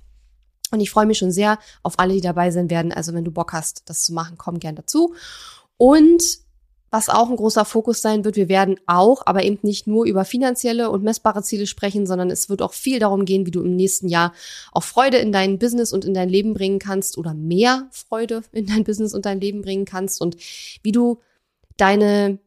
Und 0.74 0.80
ich 0.80 0.90
freue 0.90 1.06
mich 1.06 1.18
schon 1.18 1.32
sehr 1.32 1.58
auf 1.82 1.98
alle, 1.98 2.14
die 2.14 2.20
dabei 2.20 2.50
sein 2.50 2.70
werden. 2.70 2.92
Also 2.92 3.14
wenn 3.14 3.24
du 3.24 3.30
Bock 3.30 3.52
hast, 3.52 3.82
das 3.86 4.04
zu 4.04 4.12
machen, 4.12 4.36
komm 4.36 4.58
gern 4.58 4.76
dazu. 4.76 5.14
Und 5.76 6.22
was 6.94 7.08
auch 7.08 7.28
ein 7.28 7.34
großer 7.34 7.64
Fokus 7.64 8.00
sein 8.00 8.24
wird, 8.24 8.36
wir 8.36 8.48
werden 8.48 8.78
auch, 8.86 9.22
aber 9.26 9.42
eben 9.42 9.58
nicht 9.62 9.88
nur 9.88 10.06
über 10.06 10.24
finanzielle 10.24 10.90
und 10.90 11.02
messbare 11.02 11.42
Ziele 11.42 11.66
sprechen, 11.66 12.06
sondern 12.06 12.30
es 12.30 12.48
wird 12.48 12.62
auch 12.62 12.72
viel 12.72 13.00
darum 13.00 13.24
gehen, 13.24 13.46
wie 13.46 13.50
du 13.50 13.62
im 13.62 13.74
nächsten 13.74 14.06
Jahr 14.06 14.32
auch 14.70 14.84
Freude 14.84 15.16
in 15.16 15.32
dein 15.32 15.58
Business 15.58 15.92
und 15.92 16.04
in 16.04 16.14
dein 16.14 16.28
Leben 16.28 16.54
bringen 16.54 16.78
kannst 16.78 17.18
oder 17.18 17.34
mehr 17.34 17.88
Freude 17.90 18.44
in 18.52 18.66
dein 18.66 18.84
Business 18.84 19.12
und 19.12 19.26
dein 19.26 19.40
Leben 19.40 19.62
bringen 19.62 19.86
kannst 19.86 20.20
und 20.20 20.36
wie 20.84 20.92
du 20.92 21.18
deine 21.76 22.38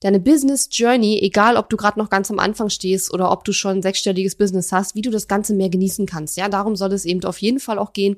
deine 0.00 0.20
Business 0.20 0.68
Journey, 0.70 1.20
egal 1.22 1.56
ob 1.56 1.70
du 1.70 1.76
gerade 1.76 1.98
noch 1.98 2.10
ganz 2.10 2.30
am 2.30 2.38
Anfang 2.38 2.68
stehst 2.68 3.12
oder 3.12 3.30
ob 3.32 3.44
du 3.44 3.52
schon 3.52 3.78
ein 3.78 3.82
sechsstelliges 3.82 4.34
Business 4.34 4.70
hast, 4.70 4.94
wie 4.94 5.02
du 5.02 5.10
das 5.10 5.26
Ganze 5.26 5.54
mehr 5.54 5.70
genießen 5.70 6.04
kannst. 6.04 6.36
Ja, 6.36 6.48
darum 6.48 6.76
soll 6.76 6.92
es 6.92 7.06
eben 7.06 7.24
auf 7.24 7.38
jeden 7.38 7.60
Fall 7.60 7.78
auch 7.78 7.94
gehen. 7.94 8.16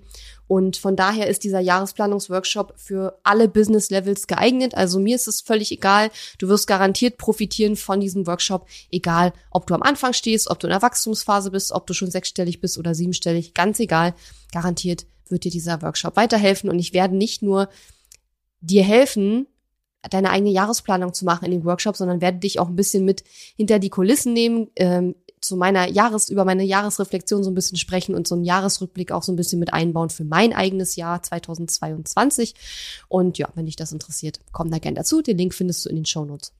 Und 0.48 0.76
von 0.76 0.96
daher 0.96 1.28
ist 1.28 1.44
dieser 1.44 1.60
Jahresplanungsworkshop 1.60 2.74
für 2.76 3.20
alle 3.22 3.48
Business 3.48 3.90
Levels 3.90 4.26
geeignet. 4.26 4.74
Also 4.74 4.98
mir 4.98 5.14
ist 5.14 5.28
es 5.28 5.40
völlig 5.40 5.70
egal. 5.70 6.10
Du 6.38 6.48
wirst 6.48 6.66
garantiert 6.66 7.16
profitieren 7.16 7.76
von 7.76 8.00
diesem 8.00 8.26
Workshop, 8.26 8.66
egal 8.90 9.32
ob 9.50 9.66
du 9.66 9.74
am 9.74 9.82
Anfang 9.82 10.14
stehst, 10.14 10.50
ob 10.50 10.58
du 10.58 10.66
in 10.66 10.72
der 10.72 10.82
Wachstumsphase 10.82 11.50
bist, 11.50 11.70
ob 11.70 11.86
du 11.86 11.94
schon 11.94 12.10
sechsstellig 12.10 12.60
bist 12.60 12.76
oder 12.78 12.94
siebenstellig, 12.94 13.54
ganz 13.54 13.78
egal. 13.78 14.14
Garantiert 14.52 15.06
wird 15.28 15.44
dir 15.44 15.50
dieser 15.50 15.82
Workshop 15.82 16.16
weiterhelfen 16.16 16.70
und 16.70 16.78
ich 16.78 16.92
werde 16.92 17.16
nicht 17.16 17.42
nur 17.42 17.68
dir 18.60 18.82
helfen, 18.82 19.46
deine 20.10 20.30
eigene 20.30 20.50
Jahresplanung 20.50 21.12
zu 21.14 21.24
machen 21.24 21.44
in 21.44 21.50
dem 21.52 21.64
Workshop, 21.64 21.96
sondern 21.96 22.20
werde 22.20 22.38
dich 22.38 22.60
auch 22.60 22.68
ein 22.68 22.76
bisschen 22.76 23.04
mit 23.04 23.24
hinter 23.56 23.78
die 23.78 23.90
Kulissen 23.90 24.32
nehmen, 24.32 24.68
ähm, 24.76 25.14
zu 25.40 25.56
meiner 25.56 25.88
Jahres, 25.88 26.28
über 26.28 26.44
meine 26.44 26.64
Jahresreflexion 26.64 27.44
so 27.44 27.50
ein 27.50 27.54
bisschen 27.54 27.76
sprechen 27.76 28.14
und 28.14 28.26
so 28.26 28.34
einen 28.34 28.44
Jahresrückblick 28.44 29.12
auch 29.12 29.22
so 29.22 29.32
ein 29.32 29.36
bisschen 29.36 29.58
mit 29.58 29.72
einbauen 29.72 30.10
für 30.10 30.24
mein 30.24 30.52
eigenes 30.52 30.96
Jahr 30.96 31.22
2022. 31.22 32.54
Und 33.08 33.38
ja, 33.38 33.48
wenn 33.54 33.66
dich 33.66 33.76
das 33.76 33.92
interessiert, 33.92 34.40
komm 34.52 34.70
da 34.70 34.78
gern 34.78 34.94
dazu. 34.94 35.22
Den 35.22 35.38
Link 35.38 35.54
findest 35.54 35.84
du 35.84 35.90
in 35.90 35.96
den 35.96 36.06
Show 36.06 36.24
Notes. 36.24 36.52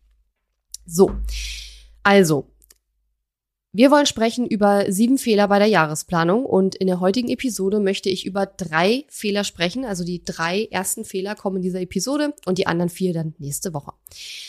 So. 0.86 1.10
Also, 2.02 2.46
wir 3.72 3.90
wollen 3.90 4.06
sprechen 4.06 4.46
über 4.46 4.90
sieben 4.90 5.18
Fehler 5.18 5.46
bei 5.48 5.58
der 5.58 5.68
Jahresplanung 5.68 6.46
und 6.46 6.74
in 6.74 6.86
der 6.86 7.00
heutigen 7.00 7.28
Episode 7.28 7.80
möchte 7.80 8.08
ich 8.08 8.24
über 8.24 8.46
drei 8.46 9.04
Fehler 9.08 9.44
sprechen. 9.44 9.84
Also 9.84 10.04
die 10.04 10.24
drei 10.24 10.68
ersten 10.70 11.04
Fehler 11.04 11.34
kommen 11.34 11.56
in 11.56 11.62
dieser 11.62 11.82
Episode 11.82 12.34
und 12.46 12.56
die 12.56 12.66
anderen 12.66 12.88
vier 12.88 13.12
dann 13.12 13.34
nächste 13.38 13.74
Woche. 13.74 13.92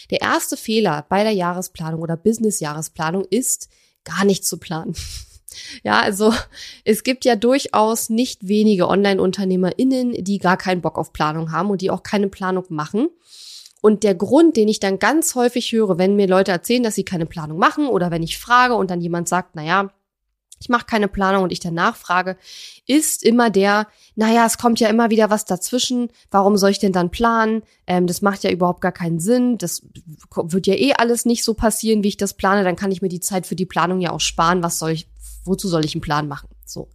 Der 0.09 0.21
erste 0.21 0.55
Fehler 0.55 1.05
bei 1.09 1.23
der 1.23 1.33
Jahresplanung 1.33 2.01
oder 2.01 2.15
Business-Jahresplanung 2.15 3.25
ist, 3.29 3.69
gar 4.05 4.23
nicht 4.25 4.45
zu 4.45 4.57
planen. 4.57 4.95
Ja, 5.83 5.99
also 6.01 6.31
es 6.85 7.01
gibt 7.03 7.25
ja 7.25 7.35
durchaus 7.35 8.09
nicht 8.09 8.47
wenige 8.47 8.87
Online-UnternehmerInnen, 8.87 10.23
die 10.23 10.37
gar 10.37 10.57
keinen 10.57 10.81
Bock 10.81 10.99
auf 10.99 11.11
Planung 11.11 11.51
haben 11.51 11.71
und 11.71 11.81
die 11.81 11.89
auch 11.89 12.03
keine 12.03 12.27
Planung 12.27 12.65
machen. 12.69 13.09
Und 13.81 14.03
der 14.03 14.15
Grund, 14.15 14.57
den 14.57 14.67
ich 14.67 14.79
dann 14.79 14.99
ganz 14.99 15.35
häufig 15.35 15.71
höre, 15.71 15.97
wenn 15.97 16.15
mir 16.15 16.27
Leute 16.27 16.51
erzählen, 16.51 16.83
dass 16.83 16.95
sie 16.95 17.05
keine 17.05 17.25
Planung 17.25 17.57
machen 17.57 17.87
oder 17.87 18.11
wenn 18.11 18.23
ich 18.23 18.37
frage 18.37 18.75
und 18.75 18.91
dann 18.91 19.01
jemand 19.01 19.29
sagt, 19.29 19.51
na 19.53 19.63
ja, 19.63 19.89
ich 20.61 20.69
mache 20.69 20.85
keine 20.85 21.07
Planung 21.07 21.43
und 21.43 21.51
ich 21.51 21.59
dann 21.59 21.73
nachfrage, 21.73 22.37
ist 22.85 23.23
immer 23.23 23.49
der, 23.49 23.87
naja, 24.15 24.45
es 24.45 24.57
kommt 24.57 24.79
ja 24.79 24.89
immer 24.89 25.09
wieder 25.09 25.29
was 25.29 25.45
dazwischen, 25.45 26.09
warum 26.31 26.57
soll 26.57 26.71
ich 26.71 26.79
denn 26.79 26.91
dann 26.91 27.11
planen? 27.11 27.63
Ähm, 27.87 28.07
das 28.07 28.21
macht 28.21 28.43
ja 28.43 28.51
überhaupt 28.51 28.81
gar 28.81 28.91
keinen 28.91 29.19
Sinn, 29.19 29.57
das 29.57 29.83
wird 30.35 30.67
ja 30.67 30.75
eh 30.75 30.93
alles 30.93 31.25
nicht 31.25 31.45
so 31.45 31.53
passieren, 31.53 32.03
wie 32.03 32.09
ich 32.09 32.17
das 32.17 32.33
plane, 32.33 32.63
dann 32.63 32.75
kann 32.75 32.91
ich 32.91 33.01
mir 33.01 33.09
die 33.09 33.21
Zeit 33.21 33.47
für 33.47 33.55
die 33.55 33.65
Planung 33.65 34.01
ja 34.01 34.11
auch 34.11 34.19
sparen, 34.19 34.61
was 34.61 34.79
soll 34.79 34.91
ich, 34.91 35.07
wozu 35.45 35.69
soll 35.69 35.85
ich 35.85 35.95
einen 35.95 36.01
Plan 36.01 36.27
machen? 36.27 36.49
So. 36.65 36.89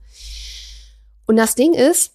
Und 1.27 1.37
das 1.37 1.55
Ding 1.55 1.73
ist, 1.73 2.13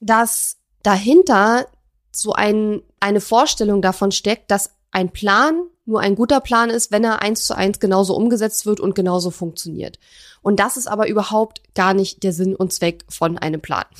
dass 0.00 0.56
dahinter 0.82 1.66
so 2.10 2.32
ein, 2.32 2.82
eine 3.00 3.20
Vorstellung 3.20 3.82
davon 3.82 4.12
steckt, 4.12 4.50
dass 4.50 4.70
ein 4.90 5.10
Plan 5.12 5.62
nur 5.88 6.00
ein 6.00 6.16
guter 6.16 6.40
Plan 6.40 6.68
ist, 6.68 6.90
wenn 6.90 7.02
er 7.02 7.22
eins 7.22 7.46
zu 7.46 7.56
eins 7.56 7.80
genauso 7.80 8.14
umgesetzt 8.14 8.66
wird 8.66 8.78
und 8.78 8.94
genauso 8.94 9.30
funktioniert. 9.30 9.98
Und 10.42 10.60
das 10.60 10.76
ist 10.76 10.86
aber 10.86 11.08
überhaupt 11.08 11.62
gar 11.74 11.94
nicht 11.94 12.22
der 12.22 12.32
Sinn 12.32 12.54
und 12.54 12.72
Zweck 12.72 13.04
von 13.08 13.38
einem 13.38 13.60
Plan. 13.60 13.84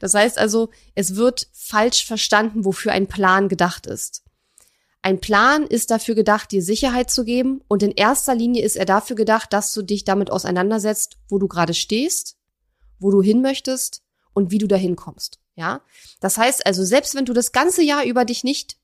Das 0.00 0.12
heißt 0.12 0.36
also, 0.36 0.68
es 0.94 1.16
wird 1.16 1.48
falsch 1.54 2.04
verstanden, 2.04 2.66
wofür 2.66 2.92
ein 2.92 3.06
Plan 3.06 3.48
gedacht 3.48 3.86
ist. 3.86 4.22
Ein 5.00 5.18
Plan 5.18 5.66
ist 5.66 5.90
dafür 5.90 6.14
gedacht, 6.14 6.52
dir 6.52 6.62
Sicherheit 6.62 7.10
zu 7.10 7.24
geben 7.24 7.62
und 7.66 7.82
in 7.82 7.92
erster 7.92 8.34
Linie 8.34 8.62
ist 8.62 8.76
er 8.76 8.84
dafür 8.84 9.16
gedacht, 9.16 9.54
dass 9.54 9.72
du 9.72 9.80
dich 9.80 10.04
damit 10.04 10.30
auseinandersetzt, 10.30 11.16
wo 11.30 11.38
du 11.38 11.48
gerade 11.48 11.72
stehst, 11.72 12.36
wo 12.98 13.10
du 13.10 13.22
hin 13.22 13.40
möchtest 13.40 14.02
und 14.34 14.50
wie 14.50 14.58
du 14.58 14.66
dahin 14.66 14.94
kommst. 14.94 15.38
Ja, 15.56 15.80
das 16.20 16.36
heißt 16.36 16.66
also, 16.66 16.84
selbst 16.84 17.14
wenn 17.14 17.24
du 17.24 17.32
das 17.32 17.50
ganze 17.50 17.82
Jahr 17.82 18.04
über 18.04 18.24
dich 18.24 18.44
nicht 18.44 18.76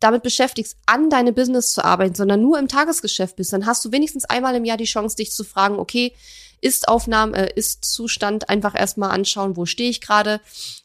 damit 0.00 0.22
beschäftigst, 0.22 0.76
an 0.86 1.10
deine 1.10 1.32
Business 1.32 1.72
zu 1.72 1.84
arbeiten, 1.84 2.14
sondern 2.14 2.42
nur 2.42 2.58
im 2.58 2.68
Tagesgeschäft 2.68 3.36
bist, 3.36 3.52
dann 3.52 3.66
hast 3.66 3.84
du 3.84 3.92
wenigstens 3.92 4.24
einmal 4.24 4.54
im 4.54 4.64
Jahr 4.64 4.76
die 4.76 4.84
Chance, 4.84 5.16
dich 5.16 5.32
zu 5.32 5.44
fragen, 5.44 5.78
okay, 5.78 6.12
ist 6.60 6.88
Aufnahme, 6.88 7.36
äh, 7.36 7.52
ist 7.54 7.84
Zustand, 7.84 8.48
einfach 8.48 8.74
erstmal 8.74 9.10
anschauen, 9.10 9.56
wo 9.56 9.64
stehe 9.64 9.90
ich 9.90 10.00
gerade, 10.00 10.40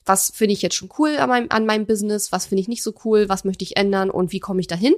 was 0.05 0.31
finde 0.31 0.53
ich 0.53 0.61
jetzt 0.61 0.75
schon 0.75 0.91
cool 0.99 1.17
an 1.17 1.29
meinem, 1.29 1.47
an 1.49 1.65
meinem 1.65 1.87
Business, 1.87 2.31
was 2.31 2.45
finde 2.45 2.61
ich 2.61 2.67
nicht 2.67 2.83
so 2.83 2.93
cool, 3.03 3.27
was 3.27 3.43
möchte 3.43 3.63
ich 3.63 3.75
ändern? 3.75 4.11
Und 4.11 4.31
wie 4.31 4.39
komme 4.39 4.61
ich 4.61 4.67
dahin. 4.67 4.95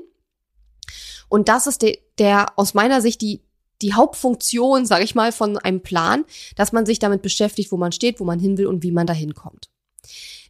Und 1.29 1.47
das 1.47 1.65
ist 1.65 1.81
der, 1.81 1.97
der 2.17 2.57
aus 2.57 2.73
meiner 2.73 3.01
Sicht 3.01 3.21
die 3.21 3.41
die 3.81 3.93
Hauptfunktion, 3.93 4.85
sage 4.85 5.03
ich 5.03 5.15
mal, 5.15 5.33
von 5.33 5.57
einem 5.57 5.81
Plan, 5.81 6.23
dass 6.55 6.71
man 6.71 6.85
sich 6.85 6.99
damit 6.99 7.21
beschäftigt, 7.21 7.73
wo 7.73 7.77
man 7.77 7.91
steht, 7.91 8.21
wo 8.21 8.23
man 8.23 8.39
hin 8.39 8.57
will 8.57 8.67
und 8.67 8.83
wie 8.83 8.91
man 8.91 9.05
dahin 9.05 9.33
kommt. 9.33 9.69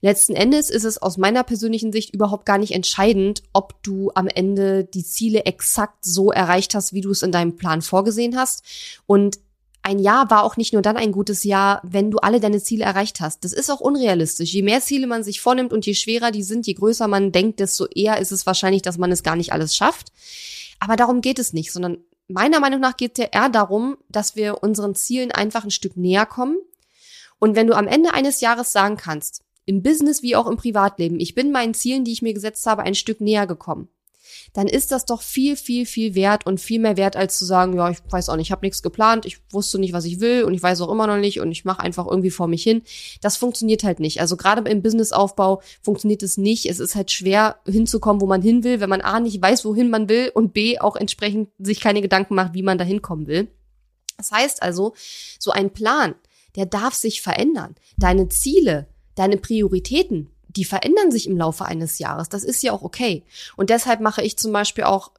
Letzten 0.01 0.35
Endes 0.35 0.69
ist 0.69 0.83
es 0.83 1.01
aus 1.01 1.17
meiner 1.17 1.43
persönlichen 1.43 1.91
Sicht 1.91 2.13
überhaupt 2.13 2.45
gar 2.45 2.57
nicht 2.57 2.73
entscheidend, 2.73 3.43
ob 3.53 3.81
du 3.81 4.11
am 4.13 4.27
Ende 4.27 4.83
die 4.85 5.03
Ziele 5.03 5.45
exakt 5.45 6.05
so 6.05 6.31
erreicht 6.31 6.75
hast, 6.75 6.93
wie 6.93 7.01
du 7.01 7.11
es 7.11 7.23
in 7.23 7.31
deinem 7.31 7.55
Plan 7.55 7.81
vorgesehen 7.81 8.37
hast. 8.37 8.63
Und 9.07 9.39
ein 9.85 9.99
Jahr 9.99 10.31
war 10.31 10.43
auch 10.43 10.57
nicht 10.57 10.73
nur 10.73 10.81
dann 10.81 10.97
ein 10.97 11.11
gutes 11.11 11.43
Jahr, 11.43 11.79
wenn 11.83 12.09
du 12.09 12.17
alle 12.17 12.39
deine 12.39 12.61
Ziele 12.61 12.85
erreicht 12.85 13.21
hast. 13.21 13.43
Das 13.43 13.53
ist 13.53 13.69
auch 13.69 13.81
unrealistisch. 13.81 14.51
Je 14.51 14.63
mehr 14.63 14.81
Ziele 14.81 15.05
man 15.05 15.23
sich 15.23 15.41
vornimmt 15.41 15.71
und 15.71 15.85
je 15.85 15.93
schwerer 15.93 16.31
die 16.31 16.41
sind, 16.41 16.65
je 16.65 16.73
größer 16.73 17.07
man 17.07 17.31
denkt, 17.31 17.59
desto 17.59 17.85
eher 17.85 18.19
ist 18.19 18.31
es 18.31 18.47
wahrscheinlich, 18.47 18.81
dass 18.81 18.97
man 18.97 19.11
es 19.11 19.21
gar 19.21 19.35
nicht 19.35 19.53
alles 19.53 19.75
schafft. 19.75 20.11
Aber 20.79 20.95
darum 20.95 21.21
geht 21.21 21.37
es 21.37 21.53
nicht, 21.53 21.71
sondern 21.71 21.99
meiner 22.27 22.59
Meinung 22.59 22.79
nach 22.79 22.97
geht 22.97 23.17
es 23.17 23.25
ja 23.25 23.29
eher 23.31 23.49
darum, 23.49 23.97
dass 24.09 24.35
wir 24.35 24.63
unseren 24.63 24.95
Zielen 24.95 25.31
einfach 25.31 25.63
ein 25.63 25.71
Stück 25.71 25.97
näher 25.97 26.25
kommen. 26.25 26.57
Und 27.37 27.55
wenn 27.55 27.67
du 27.67 27.75
am 27.75 27.87
Ende 27.87 28.13
eines 28.13 28.41
Jahres 28.41 28.71
sagen 28.71 28.97
kannst, 28.97 29.44
im 29.65 29.81
Business 29.81 30.21
wie 30.21 30.35
auch 30.35 30.47
im 30.47 30.57
Privatleben, 30.57 31.19
ich 31.19 31.35
bin 31.35 31.51
meinen 31.51 31.73
Zielen, 31.73 32.03
die 32.05 32.11
ich 32.11 32.21
mir 32.21 32.33
gesetzt 32.33 32.65
habe, 32.67 32.83
ein 32.83 32.95
Stück 32.95 33.21
näher 33.21 33.47
gekommen, 33.47 33.89
dann 34.53 34.67
ist 34.67 34.91
das 34.91 35.05
doch 35.05 35.21
viel, 35.21 35.57
viel, 35.57 35.85
viel 35.85 36.15
wert 36.15 36.45
und 36.45 36.61
viel 36.61 36.79
mehr 36.79 36.95
wert, 36.95 37.15
als 37.15 37.37
zu 37.37 37.45
sagen, 37.45 37.75
ja, 37.75 37.89
ich 37.89 37.97
weiß 38.09 38.29
auch 38.29 38.37
nicht, 38.37 38.47
ich 38.47 38.51
habe 38.51 38.65
nichts 38.65 38.81
geplant, 38.81 39.25
ich 39.25 39.39
wusste 39.51 39.79
nicht, 39.79 39.91
was 39.91 40.05
ich 40.05 40.21
will 40.21 40.43
und 40.43 40.53
ich 40.53 40.63
weiß 40.63 40.79
auch 40.81 40.91
immer 40.91 41.07
noch 41.07 41.17
nicht 41.17 41.41
und 41.41 41.51
ich 41.51 41.65
mache 41.65 41.81
einfach 41.81 42.07
irgendwie 42.07 42.31
vor 42.31 42.47
mich 42.47 42.63
hin. 42.63 42.81
Das 43.21 43.35
funktioniert 43.35 43.83
halt 43.83 43.99
nicht. 43.99 44.21
Also 44.21 44.37
gerade 44.37 44.69
im 44.69 44.81
Businessaufbau 44.81 45.61
funktioniert 45.81 46.23
es 46.23 46.37
nicht. 46.37 46.67
Es 46.67 46.79
ist 46.79 46.95
halt 46.95 47.11
schwer 47.11 47.57
hinzukommen, 47.67 48.21
wo 48.21 48.27
man 48.27 48.41
hin 48.41 48.63
will, 48.63 48.79
wenn 48.79 48.89
man 48.89 49.01
A 49.01 49.19
nicht 49.19 49.41
weiß, 49.41 49.65
wohin 49.65 49.89
man 49.89 50.07
will 50.07 50.31
und 50.33 50.53
B 50.53 50.79
auch 50.79 50.95
entsprechend 50.95 51.49
sich 51.59 51.81
keine 51.81 52.01
Gedanken 52.01 52.35
macht, 52.35 52.53
wie 52.53 52.63
man 52.63 52.77
da 52.77 52.85
hinkommen 52.85 53.27
will. 53.27 53.49
Das 54.17 54.31
heißt 54.31 54.63
also, 54.63 54.93
so 55.37 55.51
ein 55.51 55.71
Plan, 55.71 56.15
der 56.55 56.65
darf 56.65 56.93
sich 56.93 57.21
verändern. 57.21 57.75
Deine 57.97 58.29
Ziele, 58.29 58.87
deine 59.15 59.37
Prioritäten 59.37 60.29
die 60.55 60.65
verändern 60.65 61.11
sich 61.11 61.27
im 61.27 61.37
Laufe 61.37 61.65
eines 61.65 61.99
Jahres. 61.99 62.29
Das 62.29 62.43
ist 62.43 62.63
ja 62.63 62.71
auch 62.71 62.81
okay. 62.81 63.23
Und 63.55 63.69
deshalb 63.69 63.99
mache 63.99 64.21
ich 64.21 64.37
zum 64.37 64.51
Beispiel 64.51 64.85
auch 64.85 65.11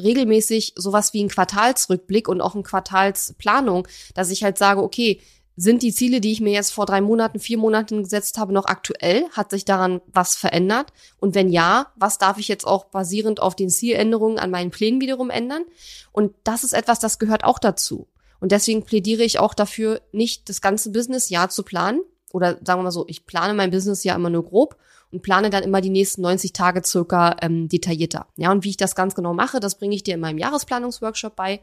regelmäßig 0.00 0.74
sowas 0.76 1.12
wie 1.14 1.20
einen 1.20 1.28
Quartalsrückblick 1.28 2.28
und 2.28 2.40
auch 2.40 2.54
eine 2.54 2.62
Quartalsplanung, 2.62 3.88
dass 4.14 4.30
ich 4.30 4.44
halt 4.44 4.58
sage, 4.58 4.82
okay, 4.82 5.20
sind 5.58 5.82
die 5.82 5.92
Ziele, 5.92 6.20
die 6.20 6.32
ich 6.32 6.42
mir 6.42 6.52
jetzt 6.52 6.72
vor 6.72 6.84
drei 6.84 7.00
Monaten, 7.00 7.40
vier 7.40 7.56
Monaten 7.56 8.02
gesetzt 8.02 8.36
habe, 8.36 8.52
noch 8.52 8.66
aktuell? 8.66 9.24
Hat 9.30 9.50
sich 9.50 9.64
daran 9.64 10.02
was 10.06 10.36
verändert? 10.36 10.92
Und 11.18 11.34
wenn 11.34 11.48
ja, 11.48 11.92
was 11.96 12.18
darf 12.18 12.36
ich 12.36 12.46
jetzt 12.46 12.66
auch 12.66 12.84
basierend 12.84 13.40
auf 13.40 13.56
den 13.56 13.70
Zieländerungen 13.70 14.38
an 14.38 14.50
meinen 14.50 14.70
Plänen 14.70 15.00
wiederum 15.00 15.30
ändern? 15.30 15.64
Und 16.12 16.34
das 16.44 16.62
ist 16.62 16.74
etwas, 16.74 16.98
das 16.98 17.18
gehört 17.18 17.42
auch 17.42 17.58
dazu. 17.58 18.06
Und 18.38 18.52
deswegen 18.52 18.84
plädiere 18.84 19.22
ich 19.22 19.38
auch 19.38 19.54
dafür, 19.54 20.02
nicht 20.12 20.50
das 20.50 20.60
ganze 20.60 20.90
Business-Jahr 20.90 21.48
zu 21.48 21.62
planen, 21.62 22.02
oder 22.36 22.58
sagen 22.62 22.80
wir 22.80 22.84
mal 22.84 22.90
so, 22.90 23.06
ich 23.08 23.24
plane 23.24 23.54
mein 23.54 23.70
Business 23.70 24.04
ja 24.04 24.14
immer 24.14 24.28
nur 24.28 24.44
grob 24.44 24.76
und 25.10 25.22
plane 25.22 25.48
dann 25.48 25.62
immer 25.62 25.80
die 25.80 25.88
nächsten 25.88 26.20
90 26.20 26.52
Tage 26.52 26.82
circa 26.84 27.34
ähm, 27.40 27.66
detaillierter. 27.68 28.26
Ja, 28.36 28.52
und 28.52 28.62
wie 28.62 28.70
ich 28.70 28.76
das 28.76 28.94
ganz 28.94 29.14
genau 29.14 29.32
mache, 29.32 29.58
das 29.58 29.78
bringe 29.78 29.94
ich 29.94 30.02
dir 30.02 30.14
in 30.14 30.20
meinem 30.20 30.36
Jahresplanungsworkshop 30.36 31.34
bei. 31.34 31.62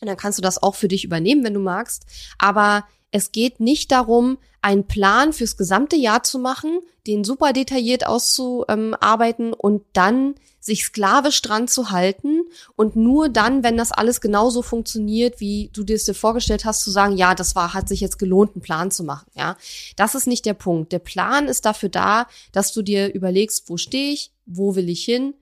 Und 0.00 0.08
dann 0.08 0.16
kannst 0.16 0.38
du 0.38 0.42
das 0.42 0.62
auch 0.62 0.74
für 0.74 0.88
dich 0.88 1.04
übernehmen, 1.04 1.44
wenn 1.44 1.52
du 1.52 1.60
magst. 1.60 2.06
Aber 2.38 2.84
es 3.12 3.30
geht 3.30 3.60
nicht 3.60 3.92
darum, 3.92 4.38
einen 4.62 4.86
Plan 4.86 5.32
fürs 5.32 5.56
gesamte 5.56 5.96
Jahr 5.96 6.22
zu 6.22 6.38
machen, 6.38 6.80
den 7.06 7.24
super 7.24 7.52
detailliert 7.52 8.06
auszuarbeiten 8.06 9.52
und 9.52 9.82
dann 9.92 10.34
sich 10.60 10.84
sklavisch 10.84 11.42
dran 11.42 11.66
zu 11.66 11.90
halten 11.90 12.42
und 12.76 12.94
nur 12.94 13.28
dann, 13.28 13.64
wenn 13.64 13.76
das 13.76 13.90
alles 13.90 14.20
genauso 14.20 14.62
funktioniert, 14.62 15.40
wie 15.40 15.70
du 15.72 15.82
dir 15.82 15.96
es 15.96 16.04
dir 16.04 16.14
vorgestellt 16.14 16.64
hast, 16.64 16.82
zu 16.82 16.90
sagen, 16.90 17.16
ja, 17.16 17.34
das 17.34 17.56
war, 17.56 17.74
hat 17.74 17.88
sich 17.88 18.00
jetzt 18.00 18.18
gelohnt, 18.18 18.52
einen 18.54 18.62
Plan 18.62 18.92
zu 18.92 19.02
machen, 19.02 19.28
ja. 19.34 19.56
Das 19.96 20.14
ist 20.14 20.28
nicht 20.28 20.46
der 20.46 20.54
Punkt. 20.54 20.92
Der 20.92 21.00
Plan 21.00 21.48
ist 21.48 21.64
dafür 21.64 21.88
da, 21.88 22.28
dass 22.52 22.72
du 22.72 22.82
dir 22.82 23.12
überlegst, 23.12 23.68
wo 23.68 23.76
stehe 23.76 24.12
ich, 24.12 24.30
wo 24.46 24.76
will 24.76 24.88
ich 24.88 25.04
hin, 25.04 25.34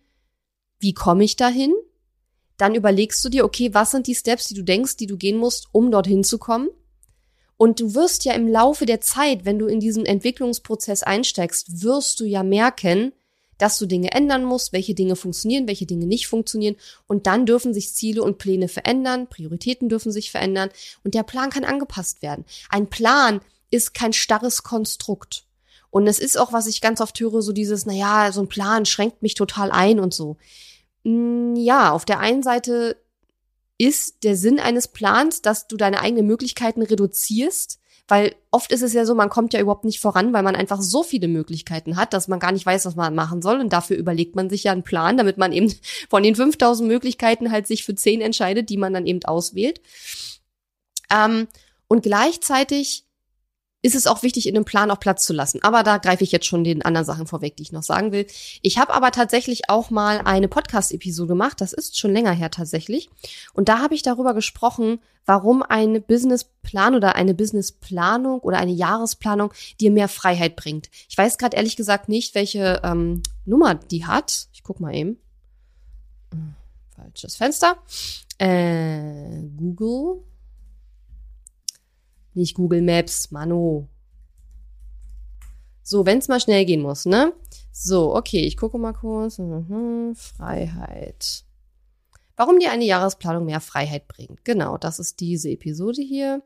wie 0.78 0.94
komme 0.94 1.24
ich 1.24 1.36
dahin? 1.36 1.74
Dann 2.56 2.74
überlegst 2.74 3.22
du 3.22 3.28
dir, 3.28 3.44
okay, 3.44 3.74
was 3.74 3.90
sind 3.90 4.06
die 4.06 4.14
Steps, 4.14 4.48
die 4.48 4.54
du 4.54 4.62
denkst, 4.62 4.96
die 4.96 5.06
du 5.06 5.18
gehen 5.18 5.36
musst, 5.36 5.68
um 5.72 5.90
dorthin 5.90 6.24
zu 6.24 6.38
kommen? 6.38 6.70
Und 7.60 7.78
du 7.78 7.94
wirst 7.94 8.24
ja 8.24 8.32
im 8.32 8.48
Laufe 8.48 8.86
der 8.86 9.02
Zeit, 9.02 9.44
wenn 9.44 9.58
du 9.58 9.66
in 9.66 9.80
diesen 9.80 10.06
Entwicklungsprozess 10.06 11.02
einsteigst, 11.02 11.82
wirst 11.82 12.18
du 12.18 12.24
ja 12.24 12.42
merken, 12.42 13.12
dass 13.58 13.76
du 13.76 13.84
Dinge 13.84 14.12
ändern 14.12 14.44
musst, 14.44 14.72
welche 14.72 14.94
Dinge 14.94 15.14
funktionieren, 15.14 15.68
welche 15.68 15.84
Dinge 15.84 16.06
nicht 16.06 16.26
funktionieren. 16.26 16.76
Und 17.06 17.26
dann 17.26 17.44
dürfen 17.44 17.74
sich 17.74 17.94
Ziele 17.94 18.22
und 18.22 18.38
Pläne 18.38 18.68
verändern, 18.68 19.26
Prioritäten 19.26 19.90
dürfen 19.90 20.10
sich 20.10 20.30
verändern 20.30 20.70
und 21.04 21.12
der 21.12 21.22
Plan 21.22 21.50
kann 21.50 21.64
angepasst 21.64 22.22
werden. 22.22 22.46
Ein 22.70 22.88
Plan 22.88 23.42
ist 23.70 23.92
kein 23.92 24.14
starres 24.14 24.62
Konstrukt. 24.62 25.44
Und 25.90 26.06
es 26.06 26.18
ist 26.18 26.38
auch, 26.38 26.54
was 26.54 26.66
ich 26.66 26.80
ganz 26.80 27.02
oft 27.02 27.20
höre, 27.20 27.42
so 27.42 27.52
dieses, 27.52 27.84
na 27.84 27.92
ja, 27.92 28.32
so 28.32 28.40
ein 28.40 28.48
Plan 28.48 28.86
schränkt 28.86 29.20
mich 29.20 29.34
total 29.34 29.70
ein 29.70 30.00
und 30.00 30.14
so. 30.14 30.38
Hm, 31.04 31.56
ja, 31.56 31.92
auf 31.92 32.06
der 32.06 32.20
einen 32.20 32.42
Seite 32.42 32.96
ist 33.80 34.24
der 34.24 34.36
Sinn 34.36 34.60
eines 34.60 34.88
Plans, 34.88 35.40
dass 35.40 35.66
du 35.66 35.78
deine 35.78 36.00
eigenen 36.02 36.26
Möglichkeiten 36.26 36.82
reduzierst, 36.82 37.80
weil 38.08 38.34
oft 38.50 38.72
ist 38.72 38.82
es 38.82 38.92
ja 38.92 39.06
so, 39.06 39.14
man 39.14 39.30
kommt 39.30 39.54
ja 39.54 39.60
überhaupt 39.60 39.86
nicht 39.86 40.00
voran, 40.00 40.34
weil 40.34 40.42
man 40.42 40.54
einfach 40.54 40.82
so 40.82 41.02
viele 41.02 41.28
Möglichkeiten 41.28 41.96
hat, 41.96 42.12
dass 42.12 42.28
man 42.28 42.40
gar 42.40 42.52
nicht 42.52 42.66
weiß, 42.66 42.84
was 42.84 42.94
man 42.94 43.14
machen 43.14 43.40
soll 43.40 43.58
und 43.58 43.72
dafür 43.72 43.96
überlegt 43.96 44.36
man 44.36 44.50
sich 44.50 44.64
ja 44.64 44.72
einen 44.72 44.82
Plan, 44.82 45.16
damit 45.16 45.38
man 45.38 45.52
eben 45.52 45.72
von 46.10 46.22
den 46.22 46.36
5000 46.36 46.86
Möglichkeiten 46.86 47.50
halt 47.50 47.66
sich 47.66 47.82
für 47.82 47.94
10 47.94 48.20
entscheidet, 48.20 48.68
die 48.68 48.76
man 48.76 48.92
dann 48.92 49.06
eben 49.06 49.24
auswählt. 49.24 49.80
Ähm, 51.10 51.48
und 51.88 52.02
gleichzeitig 52.02 53.06
ist 53.82 53.94
es 53.94 54.06
auch 54.06 54.22
wichtig, 54.22 54.46
in 54.46 54.54
dem 54.54 54.64
Plan 54.64 54.90
auch 54.90 55.00
Platz 55.00 55.24
zu 55.24 55.32
lassen. 55.32 55.62
Aber 55.62 55.82
da 55.82 55.98
greife 55.98 56.24
ich 56.24 56.32
jetzt 56.32 56.46
schon 56.46 56.64
den 56.64 56.82
anderen 56.82 57.06
Sachen 57.06 57.26
vorweg, 57.26 57.56
die 57.56 57.62
ich 57.62 57.72
noch 57.72 57.82
sagen 57.82 58.12
will. 58.12 58.26
Ich 58.62 58.78
habe 58.78 58.92
aber 58.92 59.10
tatsächlich 59.10 59.68
auch 59.68 59.90
mal 59.90 60.20
eine 60.24 60.48
Podcast-Episode 60.48 61.28
gemacht. 61.28 61.60
Das 61.60 61.72
ist 61.72 61.98
schon 61.98 62.12
länger 62.12 62.32
her 62.32 62.50
tatsächlich. 62.50 63.08
Und 63.54 63.68
da 63.68 63.78
habe 63.78 63.94
ich 63.94 64.02
darüber 64.02 64.34
gesprochen, 64.34 65.00
warum 65.24 65.62
ein 65.62 66.02
Businessplan 66.02 66.94
oder 66.94 67.14
eine 67.14 67.34
Businessplanung 67.34 68.40
oder 68.40 68.58
eine 68.58 68.72
Jahresplanung 68.72 69.52
dir 69.80 69.90
mehr 69.90 70.08
Freiheit 70.08 70.56
bringt. 70.56 70.90
Ich 71.08 71.16
weiß 71.16 71.38
gerade 71.38 71.56
ehrlich 71.56 71.76
gesagt 71.76 72.08
nicht, 72.08 72.34
welche 72.34 72.80
ähm, 72.84 73.22
Nummer 73.44 73.74
die 73.74 74.06
hat. 74.06 74.48
Ich 74.52 74.62
guck 74.62 74.80
mal 74.80 74.94
eben. 74.94 75.18
Falsches 76.94 77.36
Fenster. 77.36 77.76
Äh, 78.38 79.42
Google. 79.56 80.22
Nicht 82.34 82.54
Google 82.54 82.82
Maps, 82.82 83.30
Mano. 83.30 83.88
So, 85.82 86.06
wenn 86.06 86.18
es 86.18 86.28
mal 86.28 86.40
schnell 86.40 86.64
gehen 86.64 86.82
muss, 86.82 87.06
ne? 87.06 87.32
So, 87.72 88.14
okay, 88.14 88.40
ich 88.40 88.56
gucke 88.56 88.78
mal 88.78 88.92
kurz. 88.92 89.38
Mhm, 89.38 90.14
Freiheit. 90.14 91.44
Warum 92.36 92.58
dir 92.58 92.70
eine 92.70 92.84
Jahresplanung 92.84 93.44
mehr 93.44 93.60
Freiheit 93.60 94.06
bringt. 94.08 94.44
Genau, 94.44 94.78
das 94.78 94.98
ist 94.98 95.20
diese 95.20 95.50
Episode 95.50 96.00
hier. 96.00 96.42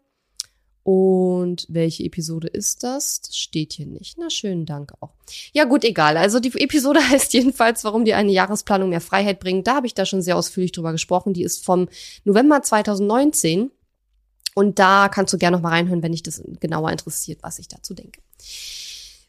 Und 0.83 1.67
welche 1.71 2.05
Episode 2.05 2.49
ist 2.49 2.83
das? 2.83 3.23
Das 3.23 3.37
steht 3.37 3.73
hier 3.73 3.87
nicht. 3.87 4.19
Na, 4.19 4.29
schönen 4.29 4.67
Dank 4.67 4.93
auch. 5.01 5.15
Ja, 5.53 5.65
gut, 5.65 5.83
egal. 5.83 6.19
Also 6.19 6.41
die 6.41 6.53
Episode 6.61 7.01
heißt 7.09 7.33
jedenfalls, 7.33 7.85
warum 7.85 8.05
dir 8.05 8.19
eine 8.19 8.33
Jahresplanung 8.33 8.91
mehr 8.91 9.01
Freiheit 9.01 9.41
bringt. 9.41 9.67
Da 9.67 9.77
habe 9.77 9.87
ich 9.87 9.95
da 9.95 10.05
schon 10.05 10.21
sehr 10.21 10.37
ausführlich 10.37 10.73
drüber 10.73 10.93
gesprochen. 10.93 11.33
Die 11.33 11.43
ist 11.43 11.65
vom 11.65 11.89
November 12.25 12.63
2019. 12.63 13.71
Und 14.55 14.79
da 14.79 15.09
kannst 15.09 15.33
du 15.33 15.39
gerne 15.39 15.57
noch 15.57 15.63
mal 15.63 15.71
reinhören, 15.71 16.03
wenn 16.03 16.13
dich 16.13 16.23
das 16.23 16.43
genauer 16.61 16.93
interessiert, 16.93 17.43
was 17.43 17.59
ich 17.59 17.69
dazu 17.69 17.95
denke. 17.95 18.21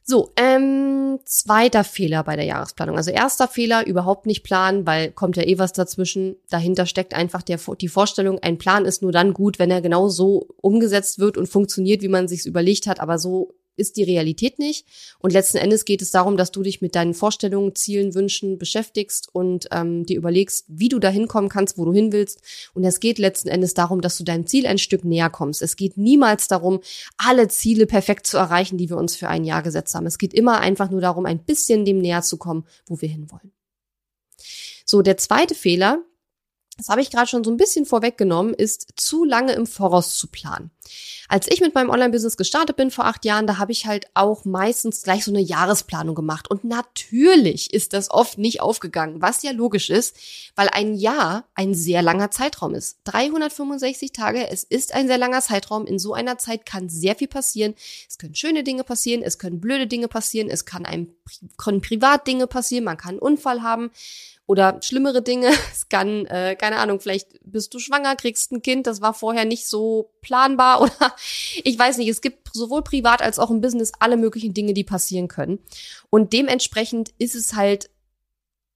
So, 0.07 0.31
ähm, 0.35 1.19
zweiter 1.25 1.83
Fehler 1.83 2.23
bei 2.23 2.35
der 2.35 2.45
Jahresplanung. 2.45 2.95
Also 2.95 3.09
erster 3.09 3.47
Fehler, 3.47 3.87
überhaupt 3.87 4.27
nicht 4.27 4.43
planen, 4.43 4.85
weil 4.85 5.11
kommt 5.11 5.35
ja 5.35 5.41
eh 5.41 5.57
was 5.57 5.73
dazwischen. 5.73 6.35
Dahinter 6.51 6.85
steckt 6.85 7.15
einfach 7.15 7.41
der, 7.41 7.59
die 7.81 7.87
Vorstellung, 7.87 8.37
ein 8.37 8.59
Plan 8.59 8.85
ist 8.85 9.01
nur 9.01 9.11
dann 9.11 9.33
gut, 9.33 9.57
wenn 9.57 9.71
er 9.71 9.81
genau 9.81 10.07
so 10.07 10.47
umgesetzt 10.61 11.17
wird 11.17 11.37
und 11.37 11.47
funktioniert, 11.47 12.03
wie 12.03 12.07
man 12.07 12.27
sich's 12.27 12.45
überlegt 12.45 12.85
hat. 12.85 12.99
Aber 12.99 13.17
so 13.17 13.55
ist 13.77 13.97
die 13.97 14.03
Realität 14.03 14.59
nicht. 14.59 14.85
Und 15.19 15.33
letzten 15.33 15.57
Endes 15.57 15.85
geht 15.85 16.01
es 16.01 16.11
darum, 16.11 16.37
dass 16.37 16.51
du 16.51 16.63
dich 16.63 16.81
mit 16.81 16.95
deinen 16.95 17.13
Vorstellungen, 17.13 17.75
Zielen, 17.75 18.15
Wünschen 18.15 18.57
beschäftigst 18.57 19.29
und 19.31 19.67
ähm, 19.71 20.05
dir 20.05 20.17
überlegst, 20.17 20.65
wie 20.67 20.89
du 20.89 20.99
da 20.99 21.09
hinkommen 21.09 21.49
kannst, 21.49 21.77
wo 21.77 21.85
du 21.85 21.93
hin 21.93 22.11
willst. 22.11 22.41
Und 22.73 22.83
es 22.83 22.99
geht 22.99 23.19
letzten 23.19 23.49
Endes 23.49 23.73
darum, 23.73 24.01
dass 24.01 24.17
du 24.17 24.23
deinem 24.23 24.47
Ziel 24.47 24.67
ein 24.67 24.77
Stück 24.77 25.03
näher 25.03 25.29
kommst. 25.29 25.61
Es 25.61 25.75
geht 25.75 25.97
niemals 25.97 26.47
darum, 26.47 26.79
alle 27.17 27.47
Ziele 27.47 27.85
perfekt 27.85 28.27
zu 28.27 28.37
erreichen, 28.37 28.77
die 28.77 28.89
wir 28.89 28.97
uns 28.97 29.15
für 29.15 29.27
ein 29.27 29.43
Jahr 29.43 29.63
gesetzt 29.63 29.95
haben. 29.95 30.05
Es 30.05 30.17
geht 30.17 30.33
immer 30.33 30.59
einfach 30.59 30.89
nur 30.89 31.01
darum, 31.01 31.25
ein 31.25 31.39
bisschen 31.39 31.85
dem 31.85 31.99
näher 31.99 32.21
zu 32.21 32.37
kommen, 32.37 32.65
wo 32.85 33.01
wir 33.01 33.09
hinwollen. 33.09 33.51
So, 34.85 35.01
der 35.01 35.17
zweite 35.17 35.55
Fehler, 35.55 36.03
das 36.77 36.89
habe 36.89 37.01
ich 37.01 37.09
gerade 37.09 37.27
schon 37.27 37.43
so 37.43 37.51
ein 37.51 37.57
bisschen 37.57 37.85
vorweggenommen, 37.85 38.53
ist 38.53 38.93
zu 38.97 39.23
lange 39.23 39.53
im 39.53 39.65
Voraus 39.65 40.17
zu 40.17 40.27
planen. 40.27 40.71
Als 41.27 41.47
ich 41.49 41.61
mit 41.61 41.73
meinem 41.73 41.89
Online-Business 41.89 42.37
gestartet 42.37 42.75
bin 42.75 42.91
vor 42.91 43.05
acht 43.05 43.25
Jahren, 43.25 43.47
da 43.47 43.57
habe 43.57 43.71
ich 43.71 43.87
halt 43.87 44.07
auch 44.13 44.45
meistens 44.45 45.01
gleich 45.01 45.25
so 45.25 45.31
eine 45.31 45.41
Jahresplanung 45.41 46.13
gemacht. 46.13 46.49
Und 46.49 46.63
natürlich 46.63 47.73
ist 47.73 47.93
das 47.93 48.11
oft 48.11 48.37
nicht 48.37 48.61
aufgegangen, 48.61 49.21
was 49.21 49.41
ja 49.41 49.51
logisch 49.51 49.89
ist, 49.89 50.15
weil 50.55 50.69
ein 50.69 50.93
Jahr 50.93 51.45
ein 51.55 51.73
sehr 51.73 52.01
langer 52.01 52.29
Zeitraum 52.29 52.75
ist. 52.75 52.99
365 53.05 54.11
Tage, 54.11 54.49
es 54.49 54.63
ist 54.63 54.93
ein 54.93 55.07
sehr 55.07 55.17
langer 55.17 55.41
Zeitraum. 55.41 55.87
In 55.87 55.97
so 55.97 56.13
einer 56.13 56.37
Zeit 56.37 56.65
kann 56.65 56.89
sehr 56.89 57.15
viel 57.15 57.27
passieren. 57.27 57.73
Es 58.07 58.17
können 58.17 58.35
schöne 58.35 58.63
Dinge 58.63 58.83
passieren, 58.83 59.23
es 59.23 59.39
können 59.39 59.59
blöde 59.59 59.87
Dinge 59.87 60.07
passieren, 60.07 60.49
es 60.49 60.65
kann 60.65 60.85
einem 60.85 61.15
können 61.57 61.81
Privatdinge 61.81 62.45
passieren, 62.45 62.83
man 62.83 62.97
kann 62.97 63.11
einen 63.11 63.19
Unfall 63.19 63.63
haben 63.63 63.89
oder 64.47 64.79
schlimmere 64.81 65.21
Dinge. 65.21 65.49
Es 65.71 65.89
kann, 65.89 66.25
äh, 66.25 66.55
keine 66.55 66.77
Ahnung, 66.77 66.99
vielleicht 66.99 67.39
bist 67.43 67.73
du 67.73 67.79
schwanger, 67.79 68.15
kriegst 68.15 68.51
ein 68.51 68.61
Kind, 68.61 68.87
das 68.87 69.01
war 69.01 69.13
vorher 69.13 69.45
nicht 69.45 69.67
so 69.67 70.11
planbar 70.21 70.81
oder 70.81 71.15
ich 71.63 71.77
weiß 71.77 71.97
nicht, 71.97 72.09
es 72.09 72.21
gibt 72.21 72.49
sowohl 72.53 72.83
privat 72.83 73.21
als 73.21 73.39
auch 73.39 73.51
im 73.51 73.61
Business 73.61 73.91
alle 73.99 74.17
möglichen 74.17 74.53
Dinge, 74.53 74.73
die 74.73 74.83
passieren 74.83 75.27
können. 75.27 75.59
Und 76.09 76.33
dementsprechend 76.33 77.09
ist 77.17 77.35
es 77.35 77.55
halt 77.55 77.89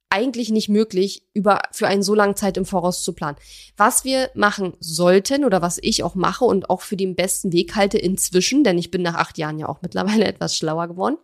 eigentlich 0.10 0.50
nicht 0.50 0.70
möglich, 0.70 1.24
über 1.34 1.62
für 1.72 1.88
einen 1.88 2.02
so 2.02 2.16
langen 2.16 2.36
Zeit 2.36 2.58
im 2.58 2.66
Voraus 2.66 3.04
zu 3.04 3.14
planen. 3.14 3.38
Was 3.78 4.04
wir 4.04 4.32
machen 4.34 4.74
sollten 4.80 5.46
oder 5.46 5.62
was 5.62 5.78
ich 5.82 6.04
auch 6.04 6.16
mache 6.16 6.46
und 6.46 6.70
auch 6.70 6.82
für 6.82 6.98
den 6.98 7.16
besten 7.16 7.54
Weg 7.54 7.76
halte 7.76 8.00
inzwischen, 8.00 8.64
denn 8.64 8.78
ich 8.78 8.90
bin 8.90 9.04
nach 9.04 9.16
acht 9.16 9.38
Jahren 9.38 9.60
ja 9.60 9.70
auch 9.70 9.82
mittlerweile 9.82 10.26
etwas 10.28 10.58
schlauer 10.58 10.88
geworden, 10.88 11.18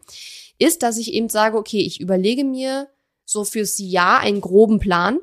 ist, 0.59 0.83
dass 0.83 0.97
ich 0.97 1.13
eben 1.13 1.29
sage, 1.29 1.57
okay, 1.57 1.79
ich 1.79 1.99
überlege 1.99 2.43
mir 2.43 2.87
so 3.25 3.43
fürs 3.43 3.77
Jahr 3.79 4.19
einen 4.19 4.41
groben 4.41 4.79
Plan. 4.79 5.19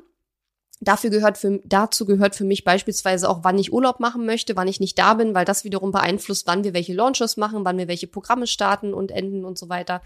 Dafür 0.81 1.09
gehört 1.09 1.37
für, 1.37 1.61
dazu 1.63 2.05
gehört 2.05 2.35
für 2.35 2.43
mich 2.43 2.65
beispielsweise 2.65 3.29
auch, 3.29 3.39
wann 3.43 3.57
ich 3.57 3.71
Urlaub 3.71 4.01
machen 4.01 4.25
möchte, 4.25 4.57
wann 4.57 4.67
ich 4.67 4.81
nicht 4.81 4.99
da 4.99 5.13
bin, 5.13 5.33
weil 5.33 5.45
das 5.45 5.63
wiederum 5.63 5.91
beeinflusst, 5.91 6.45
wann 6.45 6.65
wir 6.65 6.73
welche 6.73 6.93
Launches 6.93 7.37
machen, 7.37 7.63
wann 7.63 7.77
wir 7.77 7.87
welche 7.87 8.07
Programme 8.07 8.47
starten 8.47 8.93
und 8.93 9.11
enden 9.11 9.45
und 9.45 9.57
so 9.57 9.69
weiter. 9.69 10.01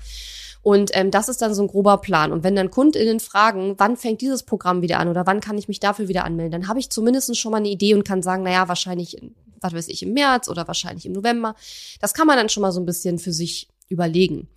Und 0.62 0.92
ähm, 0.94 1.10
das 1.10 1.30
ist 1.30 1.42
dann 1.42 1.56
so 1.56 1.63
ein 1.63 1.68
grober 1.68 1.98
Plan. 1.98 2.32
Und 2.32 2.44
wenn 2.44 2.56
dann 2.56 2.70
KundInnen 2.70 3.20
fragen, 3.20 3.75
wann 3.77 3.98
fängt 3.98 4.22
dieses 4.22 4.44
Programm 4.44 4.82
wieder 4.82 5.00
an 5.00 5.08
oder 5.08 5.25
wann 5.25 5.39
kann 5.39 5.58
ich 5.58 5.68
mich 5.68 5.80
dafür 5.80 6.08
wieder 6.10 6.25
anmelden, 6.25 6.51
dann 6.51 6.68
habe 6.68 6.80
ich 6.80 6.89
zumindest 6.89 7.36
schon 7.38 7.51
mal 7.51 7.58
eine 7.58 7.70
Idee 7.70 7.96
und 7.96 8.04
kann 8.04 8.22
sagen, 8.22 8.44
naja, 8.44 8.68
wahrscheinlich, 8.68 9.18
was 9.62 9.74
weiß 9.74 9.88
ich, 9.88 10.04
im 10.04 10.13
März 10.13 10.48
oder 10.50 10.68
wahrscheinlich 10.68 11.06
im 11.06 11.13
November. 11.13 11.56
Das 12.01 12.13
kann 12.13 12.27
man 12.27 12.38
dann 12.38 12.50
schon 12.50 12.62
mal 12.62 12.72
so 12.72 12.80
ein 12.80 12.86
bisschen 12.86 13.18
für 13.18 13.34
sich 13.34 13.70
überlegen. 13.89 14.50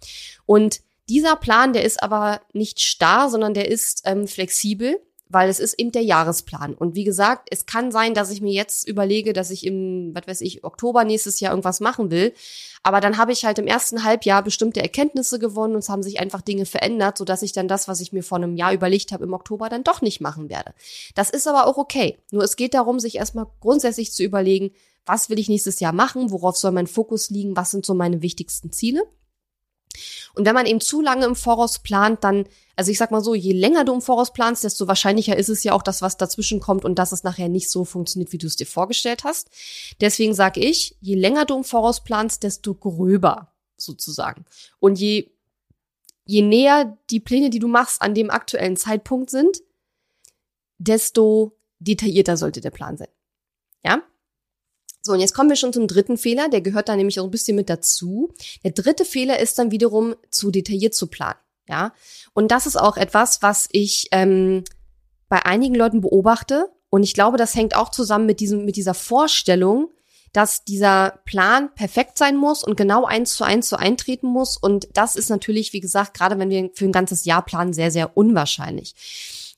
Und 0.46 0.80
dieser 1.10 1.34
Plan, 1.36 1.72
der 1.72 1.84
ist 1.84 2.02
aber 2.02 2.40
nicht 2.52 2.80
starr, 2.80 3.28
sondern 3.28 3.52
der 3.52 3.68
ist 3.68 4.02
ähm, 4.04 4.28
flexibel, 4.28 5.00
weil 5.28 5.48
es 5.48 5.58
ist 5.60 5.74
eben 5.74 5.90
der 5.90 6.02
Jahresplan. 6.02 6.74
Und 6.74 6.94
wie 6.94 7.04
gesagt, 7.04 7.48
es 7.50 7.66
kann 7.66 7.90
sein, 7.90 8.14
dass 8.14 8.30
ich 8.30 8.40
mir 8.40 8.52
jetzt 8.52 8.86
überlege, 8.86 9.32
dass 9.32 9.50
ich 9.50 9.66
im, 9.66 10.12
was 10.14 10.26
weiß 10.26 10.40
ich, 10.40 10.62
Oktober 10.62 11.04
nächstes 11.04 11.40
Jahr 11.40 11.52
irgendwas 11.52 11.80
machen 11.80 12.12
will. 12.12 12.32
Aber 12.84 13.00
dann 13.00 13.18
habe 13.18 13.32
ich 13.32 13.44
halt 13.44 13.58
im 13.58 13.66
ersten 13.66 14.04
Halbjahr 14.04 14.42
bestimmte 14.42 14.80
Erkenntnisse 14.80 15.40
gewonnen 15.40 15.74
und 15.74 15.80
es 15.80 15.88
haben 15.88 16.02
sich 16.02 16.20
einfach 16.20 16.42
Dinge 16.42 16.64
verändert, 16.64 17.18
sodass 17.18 17.42
ich 17.42 17.52
dann 17.52 17.68
das, 17.68 17.88
was 17.88 18.00
ich 18.00 18.12
mir 18.12 18.22
vor 18.22 18.38
einem 18.38 18.56
Jahr 18.56 18.72
überlegt 18.72 19.10
habe, 19.10 19.24
im 19.24 19.32
Oktober 19.32 19.68
dann 19.68 19.84
doch 19.84 20.02
nicht 20.02 20.20
machen 20.20 20.48
werde. 20.48 20.74
Das 21.16 21.30
ist 21.30 21.48
aber 21.48 21.66
auch 21.66 21.76
okay. 21.76 22.18
Nur 22.30 22.44
es 22.44 22.56
geht 22.56 22.74
darum, 22.74 23.00
sich 23.00 23.16
erstmal 23.16 23.46
grundsätzlich 23.60 24.12
zu 24.12 24.22
überlegen, 24.22 24.70
was 25.06 25.28
will 25.28 25.40
ich 25.40 25.48
nächstes 25.48 25.80
Jahr 25.80 25.92
machen, 25.92 26.30
worauf 26.30 26.56
soll 26.56 26.70
mein 26.70 26.86
Fokus 26.86 27.30
liegen, 27.30 27.56
was 27.56 27.72
sind 27.72 27.84
so 27.84 27.94
meine 27.94 28.22
wichtigsten 28.22 28.70
Ziele. 28.72 29.02
Und 30.34 30.44
wenn 30.44 30.54
man 30.54 30.66
eben 30.66 30.80
zu 30.80 31.00
lange 31.00 31.26
im 31.26 31.36
Voraus 31.36 31.80
plant, 31.80 32.24
dann, 32.24 32.46
also 32.76 32.90
ich 32.90 32.98
sag 32.98 33.10
mal 33.10 33.22
so, 33.22 33.34
je 33.34 33.52
länger 33.52 33.84
du 33.84 33.94
im 33.94 34.02
Voraus 34.02 34.32
planst, 34.32 34.64
desto 34.64 34.86
wahrscheinlicher 34.86 35.36
ist 35.36 35.48
es 35.48 35.64
ja 35.64 35.72
auch, 35.72 35.82
dass 35.82 36.02
was 36.02 36.16
dazwischen 36.16 36.60
kommt 36.60 36.84
und 36.84 36.98
dass 36.98 37.12
es 37.12 37.24
nachher 37.24 37.48
nicht 37.48 37.70
so 37.70 37.84
funktioniert, 37.84 38.32
wie 38.32 38.38
du 38.38 38.46
es 38.46 38.56
dir 38.56 38.66
vorgestellt 38.66 39.24
hast. 39.24 39.50
Deswegen 40.00 40.34
sage 40.34 40.60
ich, 40.60 40.96
je 41.00 41.14
länger 41.14 41.44
du 41.44 41.56
im 41.56 41.64
Voraus 41.64 42.02
planst, 42.04 42.42
desto 42.42 42.74
gröber 42.74 43.52
sozusagen. 43.76 44.44
Und 44.78 44.98
je, 44.98 45.30
je 46.24 46.42
näher 46.42 46.98
die 47.10 47.20
Pläne, 47.20 47.50
die 47.50 47.58
du 47.58 47.68
machst, 47.68 48.00
an 48.02 48.14
dem 48.14 48.30
aktuellen 48.30 48.76
Zeitpunkt 48.76 49.30
sind, 49.30 49.62
desto 50.78 51.56
detaillierter 51.78 52.36
sollte 52.36 52.60
der 52.60 52.70
Plan 52.70 52.96
sein. 52.96 53.08
Ja? 53.84 54.02
So, 55.02 55.12
und 55.12 55.20
jetzt 55.20 55.34
kommen 55.34 55.48
wir 55.48 55.56
schon 55.56 55.72
zum 55.72 55.86
dritten 55.86 56.18
Fehler, 56.18 56.48
der 56.48 56.60
gehört 56.60 56.88
da 56.88 56.96
nämlich 56.96 57.20
auch 57.20 57.24
ein 57.24 57.30
bisschen 57.30 57.56
mit 57.56 57.70
dazu. 57.70 58.32
Der 58.64 58.72
dritte 58.72 59.04
Fehler 59.04 59.38
ist 59.38 59.58
dann 59.58 59.70
wiederum 59.70 60.14
zu 60.30 60.50
detailliert 60.50 60.94
zu 60.94 61.06
planen. 61.06 61.38
Ja, 61.68 61.92
und 62.34 62.50
das 62.50 62.66
ist 62.66 62.76
auch 62.76 62.96
etwas, 62.96 63.42
was 63.42 63.68
ich 63.70 64.08
ähm, 64.10 64.64
bei 65.28 65.46
einigen 65.46 65.74
Leuten 65.74 66.00
beobachte. 66.00 66.68
Und 66.90 67.04
ich 67.04 67.14
glaube, 67.14 67.36
das 67.36 67.54
hängt 67.54 67.76
auch 67.76 67.90
zusammen 67.90 68.26
mit 68.26 68.40
diesem, 68.40 68.64
mit 68.64 68.76
dieser 68.76 68.94
Vorstellung, 68.94 69.90
dass 70.32 70.64
dieser 70.64 71.20
Plan 71.24 71.72
perfekt 71.74 72.18
sein 72.18 72.36
muss 72.36 72.62
und 72.64 72.76
genau 72.76 73.04
eins 73.04 73.34
zu 73.34 73.44
eins 73.44 73.68
so 73.68 73.76
eintreten 73.76 74.26
muss. 74.26 74.56
Und 74.56 74.88
das 74.94 75.16
ist 75.16 75.30
natürlich, 75.30 75.72
wie 75.72 75.80
gesagt, 75.80 76.14
gerade 76.14 76.38
wenn 76.38 76.50
wir 76.50 76.70
für 76.74 76.84
ein 76.84 76.92
ganzes 76.92 77.24
Jahr 77.24 77.44
planen, 77.44 77.72
sehr, 77.72 77.90
sehr 77.90 78.16
unwahrscheinlich. 78.16 78.94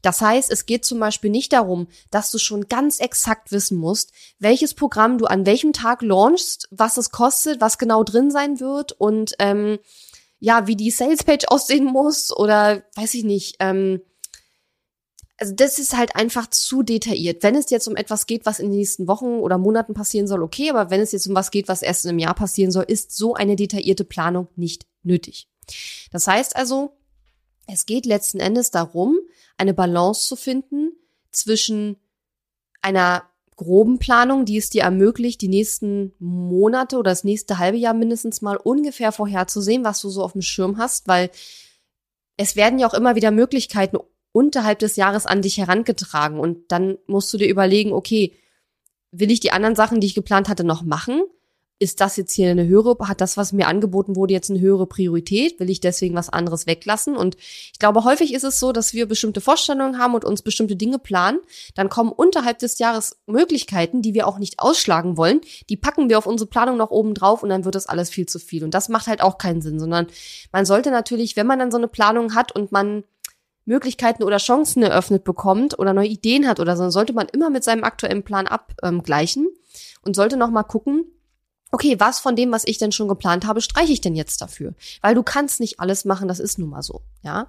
Das 0.03 0.21
heißt, 0.21 0.51
es 0.51 0.67
geht 0.67 0.85
zum 0.85 0.99
Beispiel 0.99 1.31
nicht 1.31 1.53
darum, 1.53 1.87
dass 2.11 2.31
du 2.31 2.39
schon 2.39 2.69
ganz 2.69 2.99
exakt 2.99 3.53
wissen 3.53 3.79
musst, 3.79 4.13
welches 4.39 4.75
Programm 4.75 5.17
du 5.17 5.27
an 5.27 5.47
welchem 5.47 5.73
Tag 5.73 6.03
launchst, 6.03 6.69
was 6.71 6.97
es 6.97 7.11
kostet, 7.11 7.61
was 7.61 7.79
genau 7.79 8.03
drin 8.03 8.31
sein 8.31 8.61
wird 8.61 8.93
und 8.93 9.35
ähm, 9.39 9.79
ja, 10.41 10.67
wie 10.67 10.77
die 10.77 10.91
Salespage 10.91 11.47
aussehen 11.49 11.85
muss 11.85 12.37
oder 12.37 12.83
weiß 12.97 13.15
ich 13.15 13.25
nicht. 13.25 13.57
Ähm, 13.61 14.03
also 15.39 15.55
das 15.55 15.79
ist 15.79 15.97
halt 15.97 16.15
einfach 16.15 16.49
zu 16.51 16.83
detailliert. 16.83 17.43
Wenn 17.43 17.57
es 17.57 17.71
jetzt 17.71 17.89
um 17.89 17.97
etwas 17.97 18.27
geht, 18.27 18.47
was 18.47 18.61
in 18.61 18.71
den 18.71 18.79
nächsten 18.79 19.09
Wochen 19.09 19.39
oder 19.39 19.59
Monaten 19.59 19.95
passieren 19.95 20.29
soll, 20.29 20.43
okay, 20.43 20.71
aber 20.71 20.91
wenn 20.91 21.01
es 21.01 21.13
jetzt 21.13 21.27
um 21.27 21.35
was 21.35 21.51
geht, 21.51 21.69
was 21.69 21.83
erst 21.83 22.05
in 22.05 22.11
einem 22.11 22.21
Jahr 22.21 22.35
passieren 22.35 22.71
soll, 22.71 22.85
ist 22.85 23.17
so 23.17 23.35
eine 23.35 23.57
detaillierte 23.57 24.05
Planung 24.05 24.49
nicht 24.55 24.87
nötig. 25.03 25.49
Das 26.13 26.27
heißt 26.27 26.55
also, 26.55 26.97
es 27.73 27.87
geht 27.87 28.05
letzten 28.05 28.39
Endes 28.39 28.71
darum, 28.71 29.19
eine 29.57 29.73
Balance 29.73 30.29
zu 30.29 30.37
finden 30.37 30.93
zwischen 31.31 31.97
einer 32.83 33.23
groben 33.57 33.99
Planung, 33.99 34.45
die 34.45 34.59
es 34.59 34.71
dir 34.71 34.83
ermöglicht, 34.83 35.41
die 35.41 35.49
nächsten 35.49 36.13
Monate 36.19 36.99
oder 36.99 37.11
das 37.11 37.25
nächste 37.25 37.59
halbe 37.59 37.79
Jahr 37.79 37.95
mindestens 37.95 38.43
mal 38.43 38.57
ungefähr 38.57 39.13
vorherzusehen, 39.13 39.85
was 39.85 40.01
du 40.01 40.11
so 40.11 40.23
auf 40.23 40.33
dem 40.33 40.43
Schirm 40.43 40.77
hast, 40.77 41.09
weil 41.09 41.31
es 42.37 42.57
werden 42.57 42.79
ja 42.79 42.87
auch 42.87 42.95
immer 42.95 43.15
wieder 43.15 43.31
Möglichkeiten 43.31 43.99
unterhalb 44.33 44.79
des 44.79 44.97
Jahres 44.97 45.27
an 45.27 45.43
dich 45.43 45.59
herangetragen 45.59 46.41
und 46.41 46.73
dann 46.73 46.99
musst 47.07 47.33
du 47.33 47.39
dir 47.39 47.49
überlegen, 47.49 47.93
okay, 47.93 48.35
will 49.13 49.31
ich 49.31 49.41
die 49.41 49.53
anderen 49.53 49.77
Sachen, 49.77 50.01
die 50.01 50.07
ich 50.07 50.15
geplant 50.15 50.49
hatte, 50.49 50.65
noch 50.65 50.83
machen? 50.83 51.23
Ist 51.83 52.01
das 52.01 52.17
jetzt 52.17 52.33
hier 52.33 52.49
eine 52.49 52.65
höhere, 52.65 52.97
hat 53.09 53.21
das, 53.21 53.37
was 53.37 53.53
mir 53.53 53.67
angeboten 53.67 54.15
wurde, 54.15 54.33
jetzt 54.33 54.51
eine 54.51 54.61
höhere 54.61 54.87
Priorität? 54.87 55.59
Will 55.59 55.69
ich 55.69 55.81
deswegen 55.81 56.15
was 56.15 56.29
anderes 56.29 56.69
weglassen? 56.69 57.17
Und 57.17 57.37
ich 57.37 57.81
glaube, 57.81 58.05
häufig 58.05 58.33
ist 58.33 58.45
es 58.45 58.61
so, 58.61 58.71
dass 58.71 58.95
wir 58.95 59.07
bestimmte 59.07 59.41
Vorstellungen 59.41 59.99
haben 59.99 60.15
und 60.15 60.25
uns 60.25 60.43
bestimmte 60.43 60.77
Dinge 60.77 61.01
planen. 61.01 61.41
Dann 61.75 61.89
kommen 61.89 62.13
unterhalb 62.13 62.61
des 62.61 62.79
Jahres 62.79 63.17
Möglichkeiten, 63.27 64.01
die 64.01 64.15
wir 64.15 64.29
auch 64.29 64.39
nicht 64.39 64.61
ausschlagen 64.61 65.17
wollen. 65.17 65.41
Die 65.71 65.77
packen 65.77 66.09
wir 66.09 66.19
auf 66.19 66.27
unsere 66.27 66.49
Planung 66.49 66.77
noch 66.77 66.93
oben 66.93 67.15
drauf 67.15 67.43
und 67.43 67.49
dann 67.49 67.65
wird 67.65 67.75
das 67.75 67.89
alles 67.89 68.11
viel 68.11 68.27
zu 68.27 68.39
viel. 68.39 68.63
Und 68.63 68.75
das 68.75 68.89
macht 68.89 69.09
halt 69.09 69.21
auch 69.21 69.37
keinen 69.37 69.61
Sinn, 69.61 69.81
sondern 69.81 70.07
man 70.53 70.65
sollte 70.65 70.93
natürlich, 70.93 71.35
wenn 71.35 71.49
man 71.49 71.59
dann 71.59 71.73
so 71.73 71.79
eine 71.79 71.89
Planung 71.89 72.37
hat 72.37 72.55
und 72.55 72.71
man 72.71 73.03
Möglichkeiten 73.65 74.23
oder 74.23 74.37
Chancen 74.37 74.85
eröffnet 74.85 75.25
bekommt 75.25 75.81
oder 75.81 75.95
neue 75.95 76.07
Ideen 76.07 76.47
hat 76.47 76.61
oder 76.61 76.77
so, 76.77 76.85
dann 76.85 76.93
sollte 76.93 77.13
man 77.13 77.27
immer 77.27 77.51
mit 77.51 77.65
seinem 77.65 77.83
aktuellen 77.83 78.23
Plan 78.23 78.47
abgleichen 78.47 79.49
und 80.05 80.15
sollte 80.15 80.37
noch 80.37 80.51
mal 80.51 80.63
gucken, 80.63 81.07
okay, 81.73 81.99
was 81.99 82.21
von 82.21 82.37
dem, 82.37 82.53
was 82.53 82.65
ich 82.67 82.79
denn 82.79 82.93
schon 82.93 83.09
geplant 83.09 83.47
habe, 83.47 83.63
streiche 83.63 83.93
ich 83.93 84.03
denn 84.03 84.15
jetzt 84.15 84.41
dafür? 84.43 84.75
Weil 85.01 85.15
du 85.15 85.23
kannst 85.23 85.59
nicht 85.59 85.81
alles 85.81 86.05
machen, 86.05 86.29
das 86.29 86.39
ist 86.39 86.59
nun 86.59 86.69
mal 86.69 86.83
so, 86.83 87.01
ja. 87.23 87.49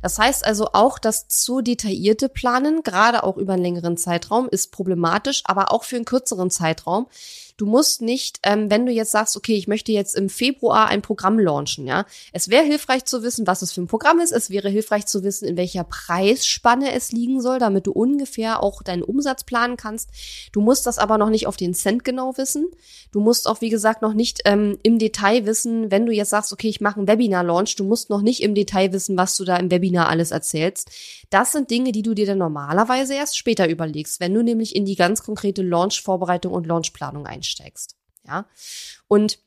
Das 0.00 0.18
heißt 0.18 0.46
also 0.46 0.70
auch, 0.72 0.98
das 0.98 1.26
zu 1.26 1.60
detaillierte 1.60 2.28
Planen, 2.28 2.82
gerade 2.84 3.24
auch 3.24 3.36
über 3.36 3.54
einen 3.54 3.62
längeren 3.62 3.96
Zeitraum, 3.96 4.48
ist 4.48 4.70
problematisch, 4.70 5.42
aber 5.44 5.72
auch 5.72 5.82
für 5.82 5.96
einen 5.96 6.04
kürzeren 6.04 6.50
Zeitraum 6.50 7.08
Du 7.58 7.64
musst 7.64 8.02
nicht, 8.02 8.40
ähm, 8.42 8.70
wenn 8.70 8.84
du 8.84 8.92
jetzt 8.92 9.12
sagst, 9.12 9.34
okay, 9.34 9.54
ich 9.54 9.66
möchte 9.66 9.90
jetzt 9.90 10.14
im 10.14 10.28
Februar 10.28 10.88
ein 10.88 11.00
Programm 11.00 11.38
launchen, 11.38 11.86
ja. 11.86 12.04
Es 12.34 12.50
wäre 12.50 12.64
hilfreich 12.64 13.06
zu 13.06 13.22
wissen, 13.22 13.46
was 13.46 13.62
es 13.62 13.72
für 13.72 13.80
ein 13.80 13.86
Programm 13.86 14.18
ist. 14.18 14.30
Es 14.32 14.50
wäre 14.50 14.68
hilfreich 14.68 15.06
zu 15.06 15.24
wissen, 15.24 15.48
in 15.48 15.56
welcher 15.56 15.84
Preisspanne 15.84 16.92
es 16.92 17.12
liegen 17.12 17.40
soll, 17.40 17.58
damit 17.58 17.86
du 17.86 17.92
ungefähr 17.92 18.62
auch 18.62 18.82
deinen 18.82 19.02
Umsatz 19.02 19.44
planen 19.44 19.78
kannst. 19.78 20.10
Du 20.52 20.60
musst 20.60 20.84
das 20.84 20.98
aber 20.98 21.16
noch 21.16 21.30
nicht 21.30 21.46
auf 21.46 21.56
den 21.56 21.72
Cent 21.72 22.04
genau 22.04 22.36
wissen. 22.36 22.66
Du 23.10 23.20
musst 23.20 23.48
auch, 23.48 23.62
wie 23.62 23.70
gesagt, 23.70 24.02
noch 24.02 24.12
nicht 24.12 24.40
ähm, 24.44 24.78
im 24.82 24.98
Detail 24.98 25.46
wissen, 25.46 25.90
wenn 25.90 26.04
du 26.04 26.12
jetzt 26.12 26.30
sagst, 26.30 26.52
okay, 26.52 26.68
ich 26.68 26.82
mache 26.82 26.98
einen 26.98 27.08
Webinar-Launch, 27.08 27.76
du 27.76 27.84
musst 27.84 28.10
noch 28.10 28.20
nicht 28.20 28.42
im 28.42 28.54
Detail 28.54 28.92
wissen, 28.92 29.16
was 29.16 29.34
du 29.34 29.44
da 29.44 29.56
im 29.56 29.70
Webinar 29.70 30.10
alles 30.10 30.30
erzählst. 30.30 30.90
Das 31.30 31.52
sind 31.52 31.70
Dinge, 31.70 31.92
die 31.92 32.02
du 32.02 32.12
dir 32.12 32.26
dann 32.26 32.38
normalerweise 32.38 33.14
erst 33.14 33.38
später 33.38 33.66
überlegst, 33.66 34.20
wenn 34.20 34.34
du 34.34 34.42
nämlich 34.42 34.76
in 34.76 34.84
die 34.84 34.94
ganz 34.94 35.22
konkrete 35.22 35.62
Launch-Vorbereitung 35.62 36.52
und 36.52 36.66
Launch-Planung 36.66 37.26
einsteigst 37.26 37.45
einsteckst. 37.46 37.96
Ja. 38.26 38.46
Und 39.08 39.38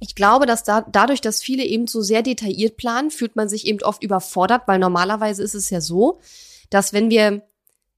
ich 0.00 0.14
glaube, 0.14 0.46
dass 0.46 0.64
da, 0.64 0.80
dadurch, 0.82 1.20
dass 1.20 1.42
viele 1.42 1.64
eben 1.64 1.86
so 1.86 2.00
sehr 2.00 2.22
detailliert 2.22 2.76
planen, 2.76 3.10
fühlt 3.10 3.36
man 3.36 3.48
sich 3.48 3.66
eben 3.66 3.82
oft 3.82 4.02
überfordert, 4.02 4.62
weil 4.66 4.78
normalerweise 4.78 5.42
ist 5.42 5.54
es 5.54 5.70
ja 5.70 5.80
so, 5.80 6.20
dass 6.70 6.92
wenn 6.92 7.10
wir 7.10 7.42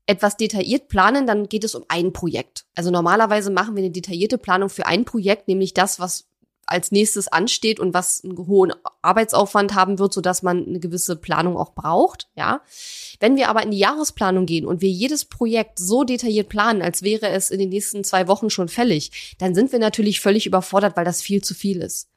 etwas 0.07 0.37
detailliert 0.37 0.89
planen, 0.89 1.27
dann 1.29 1.49
geht 1.49 1.63
es 1.63 1.77
um 1.77 1.85
ein 1.89 2.13
Projekt. 2.13 2.67
Also 2.75 2.91
normalerweise 2.91 3.51
machen 3.51 3.77
wir 3.77 3.83
eine 3.83 3.93
detaillierte 3.93 4.37
Planung 4.37 4.69
für 4.69 4.87
ein 4.87 5.05
Projekt, 5.05 5.47
nämlich 5.47 5.75
das, 5.75 6.01
was 6.01 6.29
als 6.73 6.91
nächstes 6.91 7.29
ansteht 7.29 7.79
und 7.79 7.95
was 7.95 8.25
einen 8.25 8.37
hohen 8.47 8.73
Arbeitsaufwand 9.03 9.75
haben 9.75 9.99
wird, 9.99 10.13
so 10.13 10.21
dass 10.21 10.43
man 10.43 10.67
eine 10.67 10.81
gewisse 10.81 11.17
Planung 11.17 11.57
auch 11.57 11.75
braucht, 11.75 12.29
ja. 12.35 12.63
Wenn 13.21 13.37
wir 13.37 13.49
aber 13.49 13.63
in 13.63 13.71
die 13.71 13.79
Jahresplanung 13.79 14.47
gehen 14.47 14.67
und 14.67 14.81
wir 14.81 14.91
jedes 14.91 15.25
Projekt 15.25 15.79
so 15.79 16.03
detailliert 16.03 16.49
planen, 16.49 16.83
als 16.83 17.03
wäre 17.03 17.29
es 17.29 17.51
in 17.51 17.61
den 17.61 17.69
nächsten 17.69 18.03
zwei 18.03 18.27
Wochen 18.27 18.51
schon 18.51 18.69
fällig, 18.69 19.37
dann 19.39 19.55
sind 19.55 19.71
wir 19.71 19.79
natürlich 19.79 20.21
völlig 20.21 20.47
überfordert, 20.47 20.97
weil 20.97 21.05
das 21.05 21.23
viel 21.23 21.43
zu 21.43 21.55
viel 21.55 21.81
ist. 21.83 22.09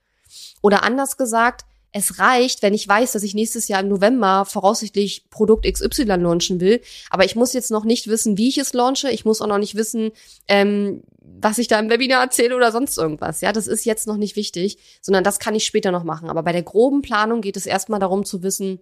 Oder 0.61 0.83
anders 0.83 1.17
gesagt, 1.17 1.65
es 1.97 2.19
reicht, 2.19 2.61
wenn 2.61 2.73
ich 2.73 2.85
weiß, 2.85 3.13
dass 3.13 3.23
ich 3.23 3.33
nächstes 3.35 3.69
Jahr 3.69 3.79
im 3.79 3.87
November 3.87 4.43
voraussichtlich 4.43 5.29
Produkt 5.29 5.65
XY 5.65 6.03
launchen 6.03 6.59
will, 6.59 6.81
aber 7.09 7.23
ich 7.23 7.37
muss 7.37 7.53
jetzt 7.53 7.71
noch 7.71 7.85
nicht 7.85 8.07
wissen, 8.07 8.37
wie 8.37 8.49
ich 8.49 8.57
es 8.57 8.73
launche. 8.73 9.09
Ich 9.11 9.23
muss 9.23 9.41
auch 9.41 9.47
noch 9.47 9.59
nicht 9.59 9.75
wissen, 9.75 10.11
ähm, 10.49 11.03
was 11.21 11.57
ich 11.57 11.69
da 11.69 11.79
im 11.79 11.89
Webinar 11.89 12.21
erzähle 12.21 12.57
oder 12.57 12.73
sonst 12.73 12.97
irgendwas. 12.97 13.39
Ja, 13.39 13.53
das 13.53 13.67
ist 13.67 13.85
jetzt 13.85 14.07
noch 14.07 14.17
nicht 14.17 14.35
wichtig, 14.35 14.77
sondern 14.99 15.23
das 15.23 15.39
kann 15.39 15.55
ich 15.55 15.65
später 15.65 15.91
noch 15.91 16.03
machen. 16.03 16.29
Aber 16.29 16.43
bei 16.43 16.51
der 16.51 16.63
groben 16.63 17.01
Planung 17.01 17.39
geht 17.39 17.55
es 17.55 17.65
erstmal 17.65 18.01
darum 18.01 18.25
zu 18.25 18.43
wissen, 18.43 18.81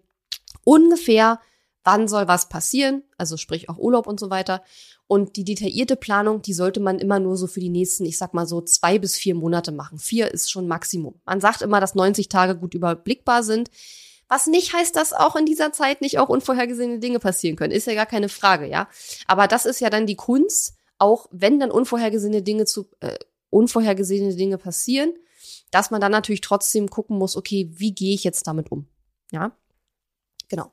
ungefähr, 0.63 1.39
wann 1.83 2.07
soll 2.07 2.27
was 2.27 2.49
passieren, 2.49 3.03
also 3.19 3.37
sprich 3.37 3.69
auch 3.69 3.77
Urlaub 3.77 4.07
und 4.07 4.19
so 4.19 4.31
weiter. 4.31 4.63
Und 5.07 5.35
die 5.35 5.43
detaillierte 5.43 5.95
Planung, 5.95 6.41
die 6.41 6.53
sollte 6.53 6.79
man 6.79 6.97
immer 6.97 7.19
nur 7.19 7.37
so 7.37 7.47
für 7.47 7.59
die 7.59 7.69
nächsten, 7.69 8.05
ich 8.05 8.17
sag 8.17 8.33
mal 8.33 8.47
so 8.47 8.61
zwei 8.61 8.97
bis 8.99 9.15
vier 9.15 9.35
Monate 9.35 9.71
machen. 9.71 9.99
Vier 9.99 10.31
ist 10.31 10.49
schon 10.49 10.67
Maximum. 10.67 11.19
Man 11.25 11.41
sagt 11.41 11.61
immer, 11.61 11.79
dass 11.79 11.95
90 11.95 12.29
Tage 12.29 12.55
gut 12.55 12.73
überblickbar 12.73 13.43
sind. 13.43 13.69
Was 14.29 14.47
nicht 14.47 14.73
heißt, 14.73 14.95
dass 14.95 15.13
auch 15.13 15.35
in 15.35 15.45
dieser 15.45 15.73
Zeit 15.73 16.01
nicht 16.01 16.17
auch 16.17 16.29
unvorhergesehene 16.29 16.99
Dinge 16.99 17.19
passieren 17.19 17.55
können. 17.55 17.73
Ist 17.73 17.87
ja 17.87 17.93
gar 17.93 18.05
keine 18.05 18.29
Frage, 18.29 18.67
ja. 18.67 18.87
Aber 19.27 19.47
das 19.47 19.65
ist 19.65 19.81
ja 19.81 19.89
dann 19.89 20.07
die 20.07 20.15
Kunst, 20.15 20.75
auch 20.97 21.27
wenn 21.31 21.59
dann 21.59 21.69
unvorhergesehene 21.69 22.41
Dinge 22.41 22.65
zu, 22.65 22.87
äh, 23.01 23.17
unvorhergesehene 23.49 24.35
Dinge 24.35 24.57
passieren, 24.57 25.13
dass 25.69 25.91
man 25.91 26.01
dann 26.01 26.11
natürlich 26.11 26.41
trotzdem 26.41 26.89
gucken 26.89 27.17
muss, 27.17 27.35
okay, 27.35 27.69
wie 27.73 27.93
gehe 27.93 28.15
ich 28.15 28.23
jetzt 28.23 28.47
damit 28.47 28.71
um? 28.71 28.87
Ja. 29.31 29.55
Genau. 30.53 30.71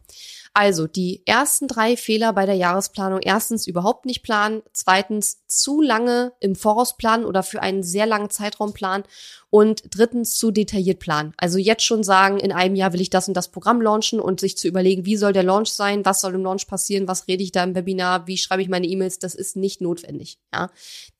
Also 0.52 0.86
die 0.86 1.22
ersten 1.24 1.66
drei 1.66 1.96
Fehler 1.96 2.34
bei 2.34 2.44
der 2.44 2.54
Jahresplanung. 2.54 3.20
Erstens 3.22 3.66
überhaupt 3.66 4.04
nicht 4.04 4.22
planen. 4.22 4.60
Zweitens 4.74 5.46
zu 5.46 5.80
lange 5.80 6.34
im 6.38 6.54
Voraus 6.54 6.98
planen 6.98 7.24
oder 7.24 7.42
für 7.42 7.62
einen 7.62 7.82
sehr 7.82 8.04
langen 8.04 8.28
Zeitraum 8.28 8.74
planen. 8.74 9.04
Und 9.48 9.84
drittens 9.88 10.36
zu 10.36 10.50
detailliert 10.50 10.98
planen. 10.98 11.32
Also 11.38 11.56
jetzt 11.56 11.84
schon 11.84 12.02
sagen, 12.02 12.38
in 12.38 12.52
einem 12.52 12.74
Jahr 12.74 12.92
will 12.92 13.00
ich 13.00 13.08
das 13.08 13.26
und 13.26 13.32
das 13.32 13.50
Programm 13.50 13.80
launchen 13.80 14.20
und 14.20 14.38
sich 14.38 14.58
zu 14.58 14.68
überlegen, 14.68 15.06
wie 15.06 15.16
soll 15.16 15.32
der 15.32 15.44
Launch 15.44 15.70
sein, 15.70 16.04
was 16.04 16.20
soll 16.20 16.34
im 16.34 16.44
Launch 16.44 16.66
passieren, 16.66 17.08
was 17.08 17.26
rede 17.26 17.42
ich 17.42 17.52
da 17.52 17.64
im 17.64 17.74
Webinar, 17.74 18.26
wie 18.26 18.36
schreibe 18.36 18.60
ich 18.60 18.68
meine 18.68 18.86
E-Mails, 18.86 19.18
das 19.18 19.34
ist 19.34 19.56
nicht 19.56 19.80
notwendig. 19.80 20.40
Ja, 20.52 20.70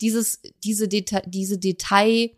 dieses, 0.03 0.43
diese, 0.63 0.87
Deta 0.87 1.23
diese 1.25 1.57
Detail, 1.57 2.33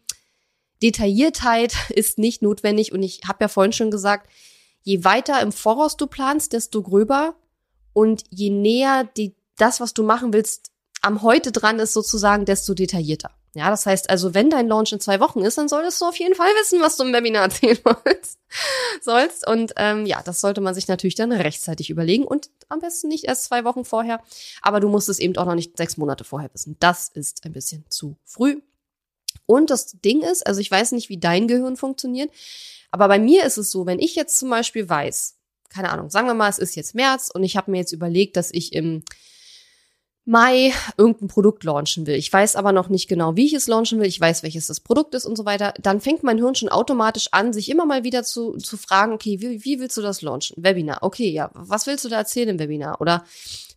Detailliertheit 0.85 1.75
ist 1.91 2.19
nicht 2.19 2.43
notwendig 2.43 2.93
und 2.93 3.03
ich 3.03 3.23
habe 3.27 3.39
ja 3.41 3.49
vorhin 3.49 3.73
schon 3.73 3.91
gesagt, 3.91 4.29
je 4.83 5.05
weiter 5.05 5.41
im 5.41 5.53
Voraus 5.53 5.97
du 5.97 6.07
planst, 6.07 6.53
desto 6.53 6.83
gröber 6.83 7.35
und 7.93 8.25
je 8.31 8.51
näher 8.51 9.05
die, 9.17 9.35
das, 9.57 9.81
was 9.81 9.95
du 9.95 10.03
machen 10.03 10.33
willst, 10.33 10.71
am 11.03 11.23
heute 11.23 11.53
dran 11.53 11.79
ist 11.79 11.93
sozusagen, 11.93 12.45
desto 12.45 12.75
detaillierter. 12.75 13.31
Ja, 13.55 13.69
das 13.69 13.85
heißt 13.85 14.09
also, 14.09 14.33
wenn 14.33 14.49
dein 14.49 14.67
Launch 14.67 14.93
in 14.93 15.01
zwei 15.01 15.21
Wochen 15.21 15.41
ist, 15.41 15.59
dann 15.59 15.69
solltest 15.69 16.01
du 16.01 16.07
auf 16.07 16.17
jeden 16.17 16.35
Fall 16.35 16.49
wissen, 16.61 16.81
was 16.81 16.97
du 16.97 17.05
im 17.05 17.13
Webinar 17.13 17.43
erzählen 17.51 17.79
sollst. 17.85 18.39
sollst. 19.03 19.47
Und 19.47 19.75
ähm, 19.77 20.07
ja, 20.07 20.23
das 20.23 20.41
sollte 20.41 20.63
man 20.63 20.75
sich 20.75 20.89
natürlich 20.89 21.17
dann 21.17 21.33
rechtzeitig 21.33 21.91
überlegen 21.91 22.25
und 22.25 22.49
am 22.71 22.81
besten 22.81 23.09
nicht 23.09 23.25
erst 23.25 23.45
zwei 23.45 23.65
Wochen 23.65 23.85
vorher. 23.85 24.23
Aber 24.63 24.81
du 24.81 24.89
musst 24.89 25.11
es 25.11 25.19
eben 25.19 25.37
auch 25.37 25.45
noch 25.45 25.55
nicht 25.55 25.77
sechs 25.77 25.99
Monate 25.99 26.25
vorher 26.25 26.49
wissen. 26.55 26.77
Das 26.81 27.09
ist 27.09 27.45
ein 27.45 27.53
bisschen 27.53 27.85
zu 27.91 28.17
früh. 28.25 28.63
Und 29.47 29.71
das 29.71 29.93
Ding 30.01 30.23
ist, 30.23 30.47
also 30.47 30.61
ich 30.61 30.71
weiß 30.71 30.93
nicht, 30.93 31.09
wie 31.09 31.19
dein 31.19 31.49
Gehirn 31.49 31.77
funktioniert. 31.77 32.31
Aber 32.91 33.09
bei 33.09 33.19
mir 33.19 33.45
ist 33.45 33.59
es 33.59 33.71
so, 33.71 33.87
wenn 33.87 33.99
ich 33.99 34.15
jetzt 34.15 34.39
zum 34.39 34.51
Beispiel 34.51 34.89
weiß, 34.89 35.37
keine 35.71 35.91
Ahnung, 35.91 36.11
sagen 36.11 36.27
wir 36.27 36.35
mal, 36.35 36.51
es 36.51 36.59
ist 36.59 36.77
jetzt 36.77 36.95
März 36.95 37.31
und 37.33 37.43
ich 37.43 37.57
habe 37.57 37.71
mir 37.71 37.79
jetzt 37.79 37.93
überlegt, 37.93 38.37
dass 38.37 38.51
ich 38.53 38.73
im 38.75 39.03
Mai 40.25 40.73
irgendein 40.97 41.27
Produkt 41.27 41.65
launchen 41.65 42.07
will. 42.07 42.15
Ich 42.15 42.33
weiß 42.33 42.55
aber 42.55 42.71
noch 42.73 42.89
nicht 42.89 43.09
genau, 43.09 43.35
wie 43.35 43.47
ich 43.47 43.55
es 43.55 43.67
launchen 43.67 43.99
will. 43.99 44.07
Ich 44.07 44.21
weiß, 44.21 44.45
welches 44.45 44.69
das 44.69 44.79
Produkt 44.79 45.15
ist 45.17 45.27
und 45.27 45.37
so 45.37 45.45
weiter. 45.45 45.75
Dann 45.83 46.01
fängt 46.01 46.23
mein 46.23 46.39
Hirn 46.39 46.55
schon 46.55 46.69
automatisch 46.69 47.29
an, 47.33 47.53
sich 47.53 47.69
immer 47.69 47.87
mal 47.87 48.05
wieder 48.05 48.23
zu, 48.23 48.57
zu 48.59 48.77
fragen, 48.77 49.13
okay, 49.13 49.41
wie, 49.41 49.65
wie 49.65 49.81
willst 49.81 49.97
du 49.97 50.03
das 50.03 50.23
launchen? 50.23 50.63
Webinar. 50.63 50.99
Okay, 51.03 51.29
ja, 51.31 51.51
was 51.55 51.89
willst 51.89 52.05
du 52.05 52.09
da 52.09 52.19
erzählen 52.19 52.51
im 52.51 52.59
Webinar? 52.61 53.01
Oder 53.01 53.25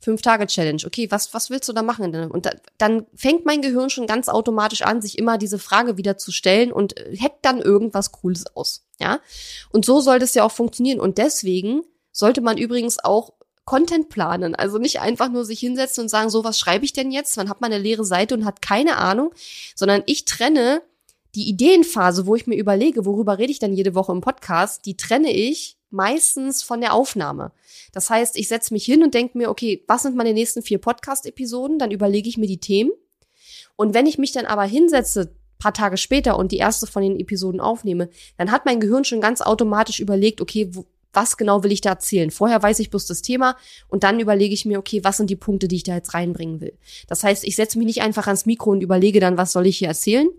Fünf-Tage-Challenge. 0.05 0.84
Okay, 0.86 1.10
was, 1.10 1.34
was 1.34 1.49
willst 1.49 1.67
du 1.67 1.73
da 1.73 1.81
machen? 1.81 2.13
Und 2.29 2.45
da, 2.45 2.51
dann 2.77 3.08
fängt 3.15 3.45
mein 3.45 3.63
Gehirn 3.63 3.89
schon 3.89 4.05
ganz 4.05 4.29
automatisch 4.29 4.84
an, 4.84 5.01
sich 5.01 5.17
immer 5.17 5.39
diese 5.39 5.58
Frage 5.58 5.97
wieder 5.97 6.15
zu 6.15 6.31
stellen 6.31 6.71
und 6.71 6.93
hackt 7.19 7.43
dann 7.43 7.60
irgendwas 7.60 8.12
Cooles 8.12 8.45
aus. 8.55 8.86
Ja? 8.99 9.19
Und 9.71 9.84
so 9.84 10.01
soll 10.01 10.19
das 10.19 10.36
ja 10.36 10.43
auch 10.43 10.51
funktionieren. 10.51 10.99
Und 10.99 11.17
deswegen 11.17 11.81
sollte 12.12 12.41
man 12.41 12.60
übrigens 12.60 13.03
auch 13.03 13.34
Content 13.65 14.10
planen. 14.10 14.56
Also 14.56 14.78
nicht 14.78 15.01
einfach 15.01 15.30
nur 15.30 15.43
sich 15.43 15.60
hinsetzen 15.60 16.04
und 16.04 16.10
sagen, 16.10 16.30
so 16.30 16.43
was 16.43 16.60
schreibe 16.60 16.86
ich 16.86 16.93
denn 16.93 17.12
jetzt? 17.12 17.36
Man 17.38 17.49
hat 17.49 17.62
man 17.62 17.73
eine 17.73 17.82
leere 17.82 18.06
Seite 18.06 18.36
und 18.36 18.45
hat 18.45 18.62
keine 18.62 18.97
Ahnung, 18.97 19.34
sondern 19.75 20.04
ich 20.06 20.25
trenne 20.25 20.82
die 21.34 21.49
Ideenphase, 21.49 22.28
wo 22.28 22.36
ich 22.36 22.47
mir 22.47 22.56
überlege, 22.56 23.06
worüber 23.06 23.38
rede 23.38 23.51
ich 23.51 23.60
denn 23.60 23.73
jede 23.73 23.93
Woche 23.93 24.12
im 24.12 24.21
Podcast, 24.21 24.86
die 24.86 24.95
trenne 24.95 25.34
ich 25.34 25.78
meistens 25.89 26.63
von 26.63 26.82
der 26.82 26.93
Aufnahme. 26.93 27.51
Das 27.91 28.10
heißt, 28.10 28.38
ich 28.38 28.47
setze 28.47 28.73
mich 28.73 28.86
hin 28.86 29.04
und 29.04 29.13
denke 29.13 29.38
mir, 29.38 29.49
okay, 29.49 29.84
was 29.88 30.04
sind 30.04 30.15
meine 30.15 30.34
nächsten 30.34 30.62
vier 30.62 30.78
Podcast-Episoden? 30.78 31.80
Dann 31.80 31.91
überlege 31.91 32.30
ich 32.30 32.38
mir 32.38 32.47
die 32.47 32.60
Themen. 32.60 32.91
Und 33.75 33.93
wenn 33.93 34.06
ich 34.06 34.17
mich 34.17 34.32
dann 34.32 34.45
aber 34.45 34.63
hinsetze, 34.63 35.36
paar 35.58 35.73
Tage 35.73 35.97
später 35.97 36.38
und 36.38 36.51
die 36.51 36.58
erste 36.58 36.86
von 36.86 37.01
den 37.01 37.19
Episoden 37.19 37.60
aufnehme, 37.60 38.10
dann 38.38 38.51
hat 38.51 38.65
mein 38.65 38.80
Gehirn 38.80 39.06
schon 39.06 39.21
ganz 39.21 39.41
automatisch 39.41 39.99
überlegt, 39.99 40.41
okay, 40.41 40.69
wo, 40.71 40.86
was 41.15 41.38
genau 41.38 41.63
will 41.63 41.71
ich 41.71 41.82
da 41.82 41.91
erzählen? 41.91 42.32
Vorher 42.32 42.62
weiß 42.62 42.80
ich 42.80 42.89
bloß 42.89 43.06
das 43.06 43.21
Thema 43.21 43.56
und 43.88 44.04
dann 44.04 44.19
überlege 44.19 44.54
ich 44.54 44.65
mir, 44.65 44.80
okay, 44.80 45.04
was 45.04 45.17
sind 45.17 45.30
die 45.30 45.36
Punkte, 45.36 45.67
die 45.67 45.78
ich 45.78 45.84
da 45.84 45.95
jetzt 45.95 46.13
reinbringen 46.13 46.62
will? 46.62 46.78
Das 47.08 47.23
heißt, 47.23 47.43
ich 47.43 47.56
setze 47.56 47.78
mich 47.78 47.88
nicht 47.88 48.01
einfach 48.01 48.28
ans 48.28 48.45
Mikro 48.45 48.71
und 48.71 48.82
überlege 48.82 49.19
dann, 49.19 49.38
was 49.38 49.51
soll 49.51 49.67
ich 49.67 49.78
hier 49.78 49.88
erzählen, 49.88 50.30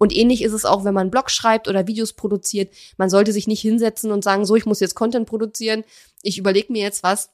und 0.00 0.16
ähnlich 0.16 0.42
ist 0.42 0.54
es 0.54 0.64
auch, 0.64 0.84
wenn 0.84 0.94
man 0.94 1.02
einen 1.02 1.10
Blog 1.10 1.30
schreibt 1.30 1.68
oder 1.68 1.86
Videos 1.86 2.14
produziert. 2.14 2.72
Man 2.96 3.10
sollte 3.10 3.34
sich 3.34 3.46
nicht 3.46 3.60
hinsetzen 3.60 4.12
und 4.12 4.24
sagen, 4.24 4.46
so, 4.46 4.56
ich 4.56 4.64
muss 4.64 4.80
jetzt 4.80 4.94
Content 4.94 5.28
produzieren, 5.28 5.84
ich 6.22 6.38
überlege 6.38 6.72
mir 6.72 6.80
jetzt 6.80 7.02
was, 7.02 7.28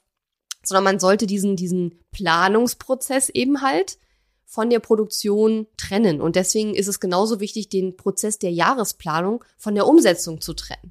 sondern 0.64 0.82
man 0.82 0.98
sollte 0.98 1.28
diesen, 1.28 1.54
diesen 1.54 2.00
Planungsprozess 2.10 3.28
eben 3.28 3.62
halt 3.62 3.98
von 4.44 4.68
der 4.68 4.80
Produktion 4.80 5.68
trennen. 5.76 6.20
Und 6.20 6.34
deswegen 6.34 6.74
ist 6.74 6.88
es 6.88 6.98
genauso 6.98 7.38
wichtig, 7.38 7.68
den 7.68 7.96
Prozess 7.96 8.40
der 8.40 8.50
Jahresplanung 8.50 9.44
von 9.56 9.76
der 9.76 9.86
Umsetzung 9.86 10.40
zu 10.40 10.52
trennen. 10.52 10.90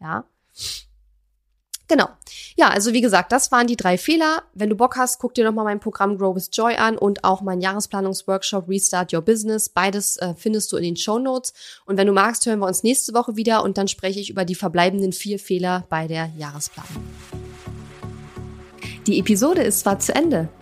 Ja. 0.00 0.24
Genau. 1.90 2.08
Ja, 2.54 2.68
also 2.68 2.92
wie 2.92 3.00
gesagt, 3.00 3.32
das 3.32 3.50
waren 3.50 3.66
die 3.66 3.74
drei 3.74 3.98
Fehler. 3.98 4.44
Wenn 4.54 4.70
du 4.70 4.76
Bock 4.76 4.96
hast, 4.96 5.18
guck 5.18 5.34
dir 5.34 5.44
nochmal 5.44 5.64
mein 5.64 5.80
Programm 5.80 6.16
Grow 6.16 6.36
with 6.36 6.48
Joy 6.52 6.76
an 6.76 6.96
und 6.96 7.24
auch 7.24 7.40
mein 7.40 7.60
Jahresplanungsworkshop 7.60 8.68
Restart 8.68 9.12
Your 9.12 9.22
Business. 9.22 9.68
Beides 9.68 10.16
äh, 10.18 10.34
findest 10.36 10.70
du 10.70 10.76
in 10.76 10.84
den 10.84 10.96
Show 10.96 11.18
Notes. 11.18 11.52
Und 11.86 11.96
wenn 11.96 12.06
du 12.06 12.12
magst, 12.12 12.46
hören 12.46 12.60
wir 12.60 12.68
uns 12.68 12.84
nächste 12.84 13.12
Woche 13.12 13.34
wieder 13.34 13.64
und 13.64 13.76
dann 13.76 13.88
spreche 13.88 14.20
ich 14.20 14.30
über 14.30 14.44
die 14.44 14.54
verbleibenden 14.54 15.12
vier 15.12 15.40
Fehler 15.40 15.84
bei 15.88 16.06
der 16.06 16.30
Jahresplanung. 16.38 17.02
Die 19.08 19.18
Episode 19.18 19.62
ist 19.62 19.80
zwar 19.80 19.98
zu 19.98 20.14
Ende, 20.14 20.48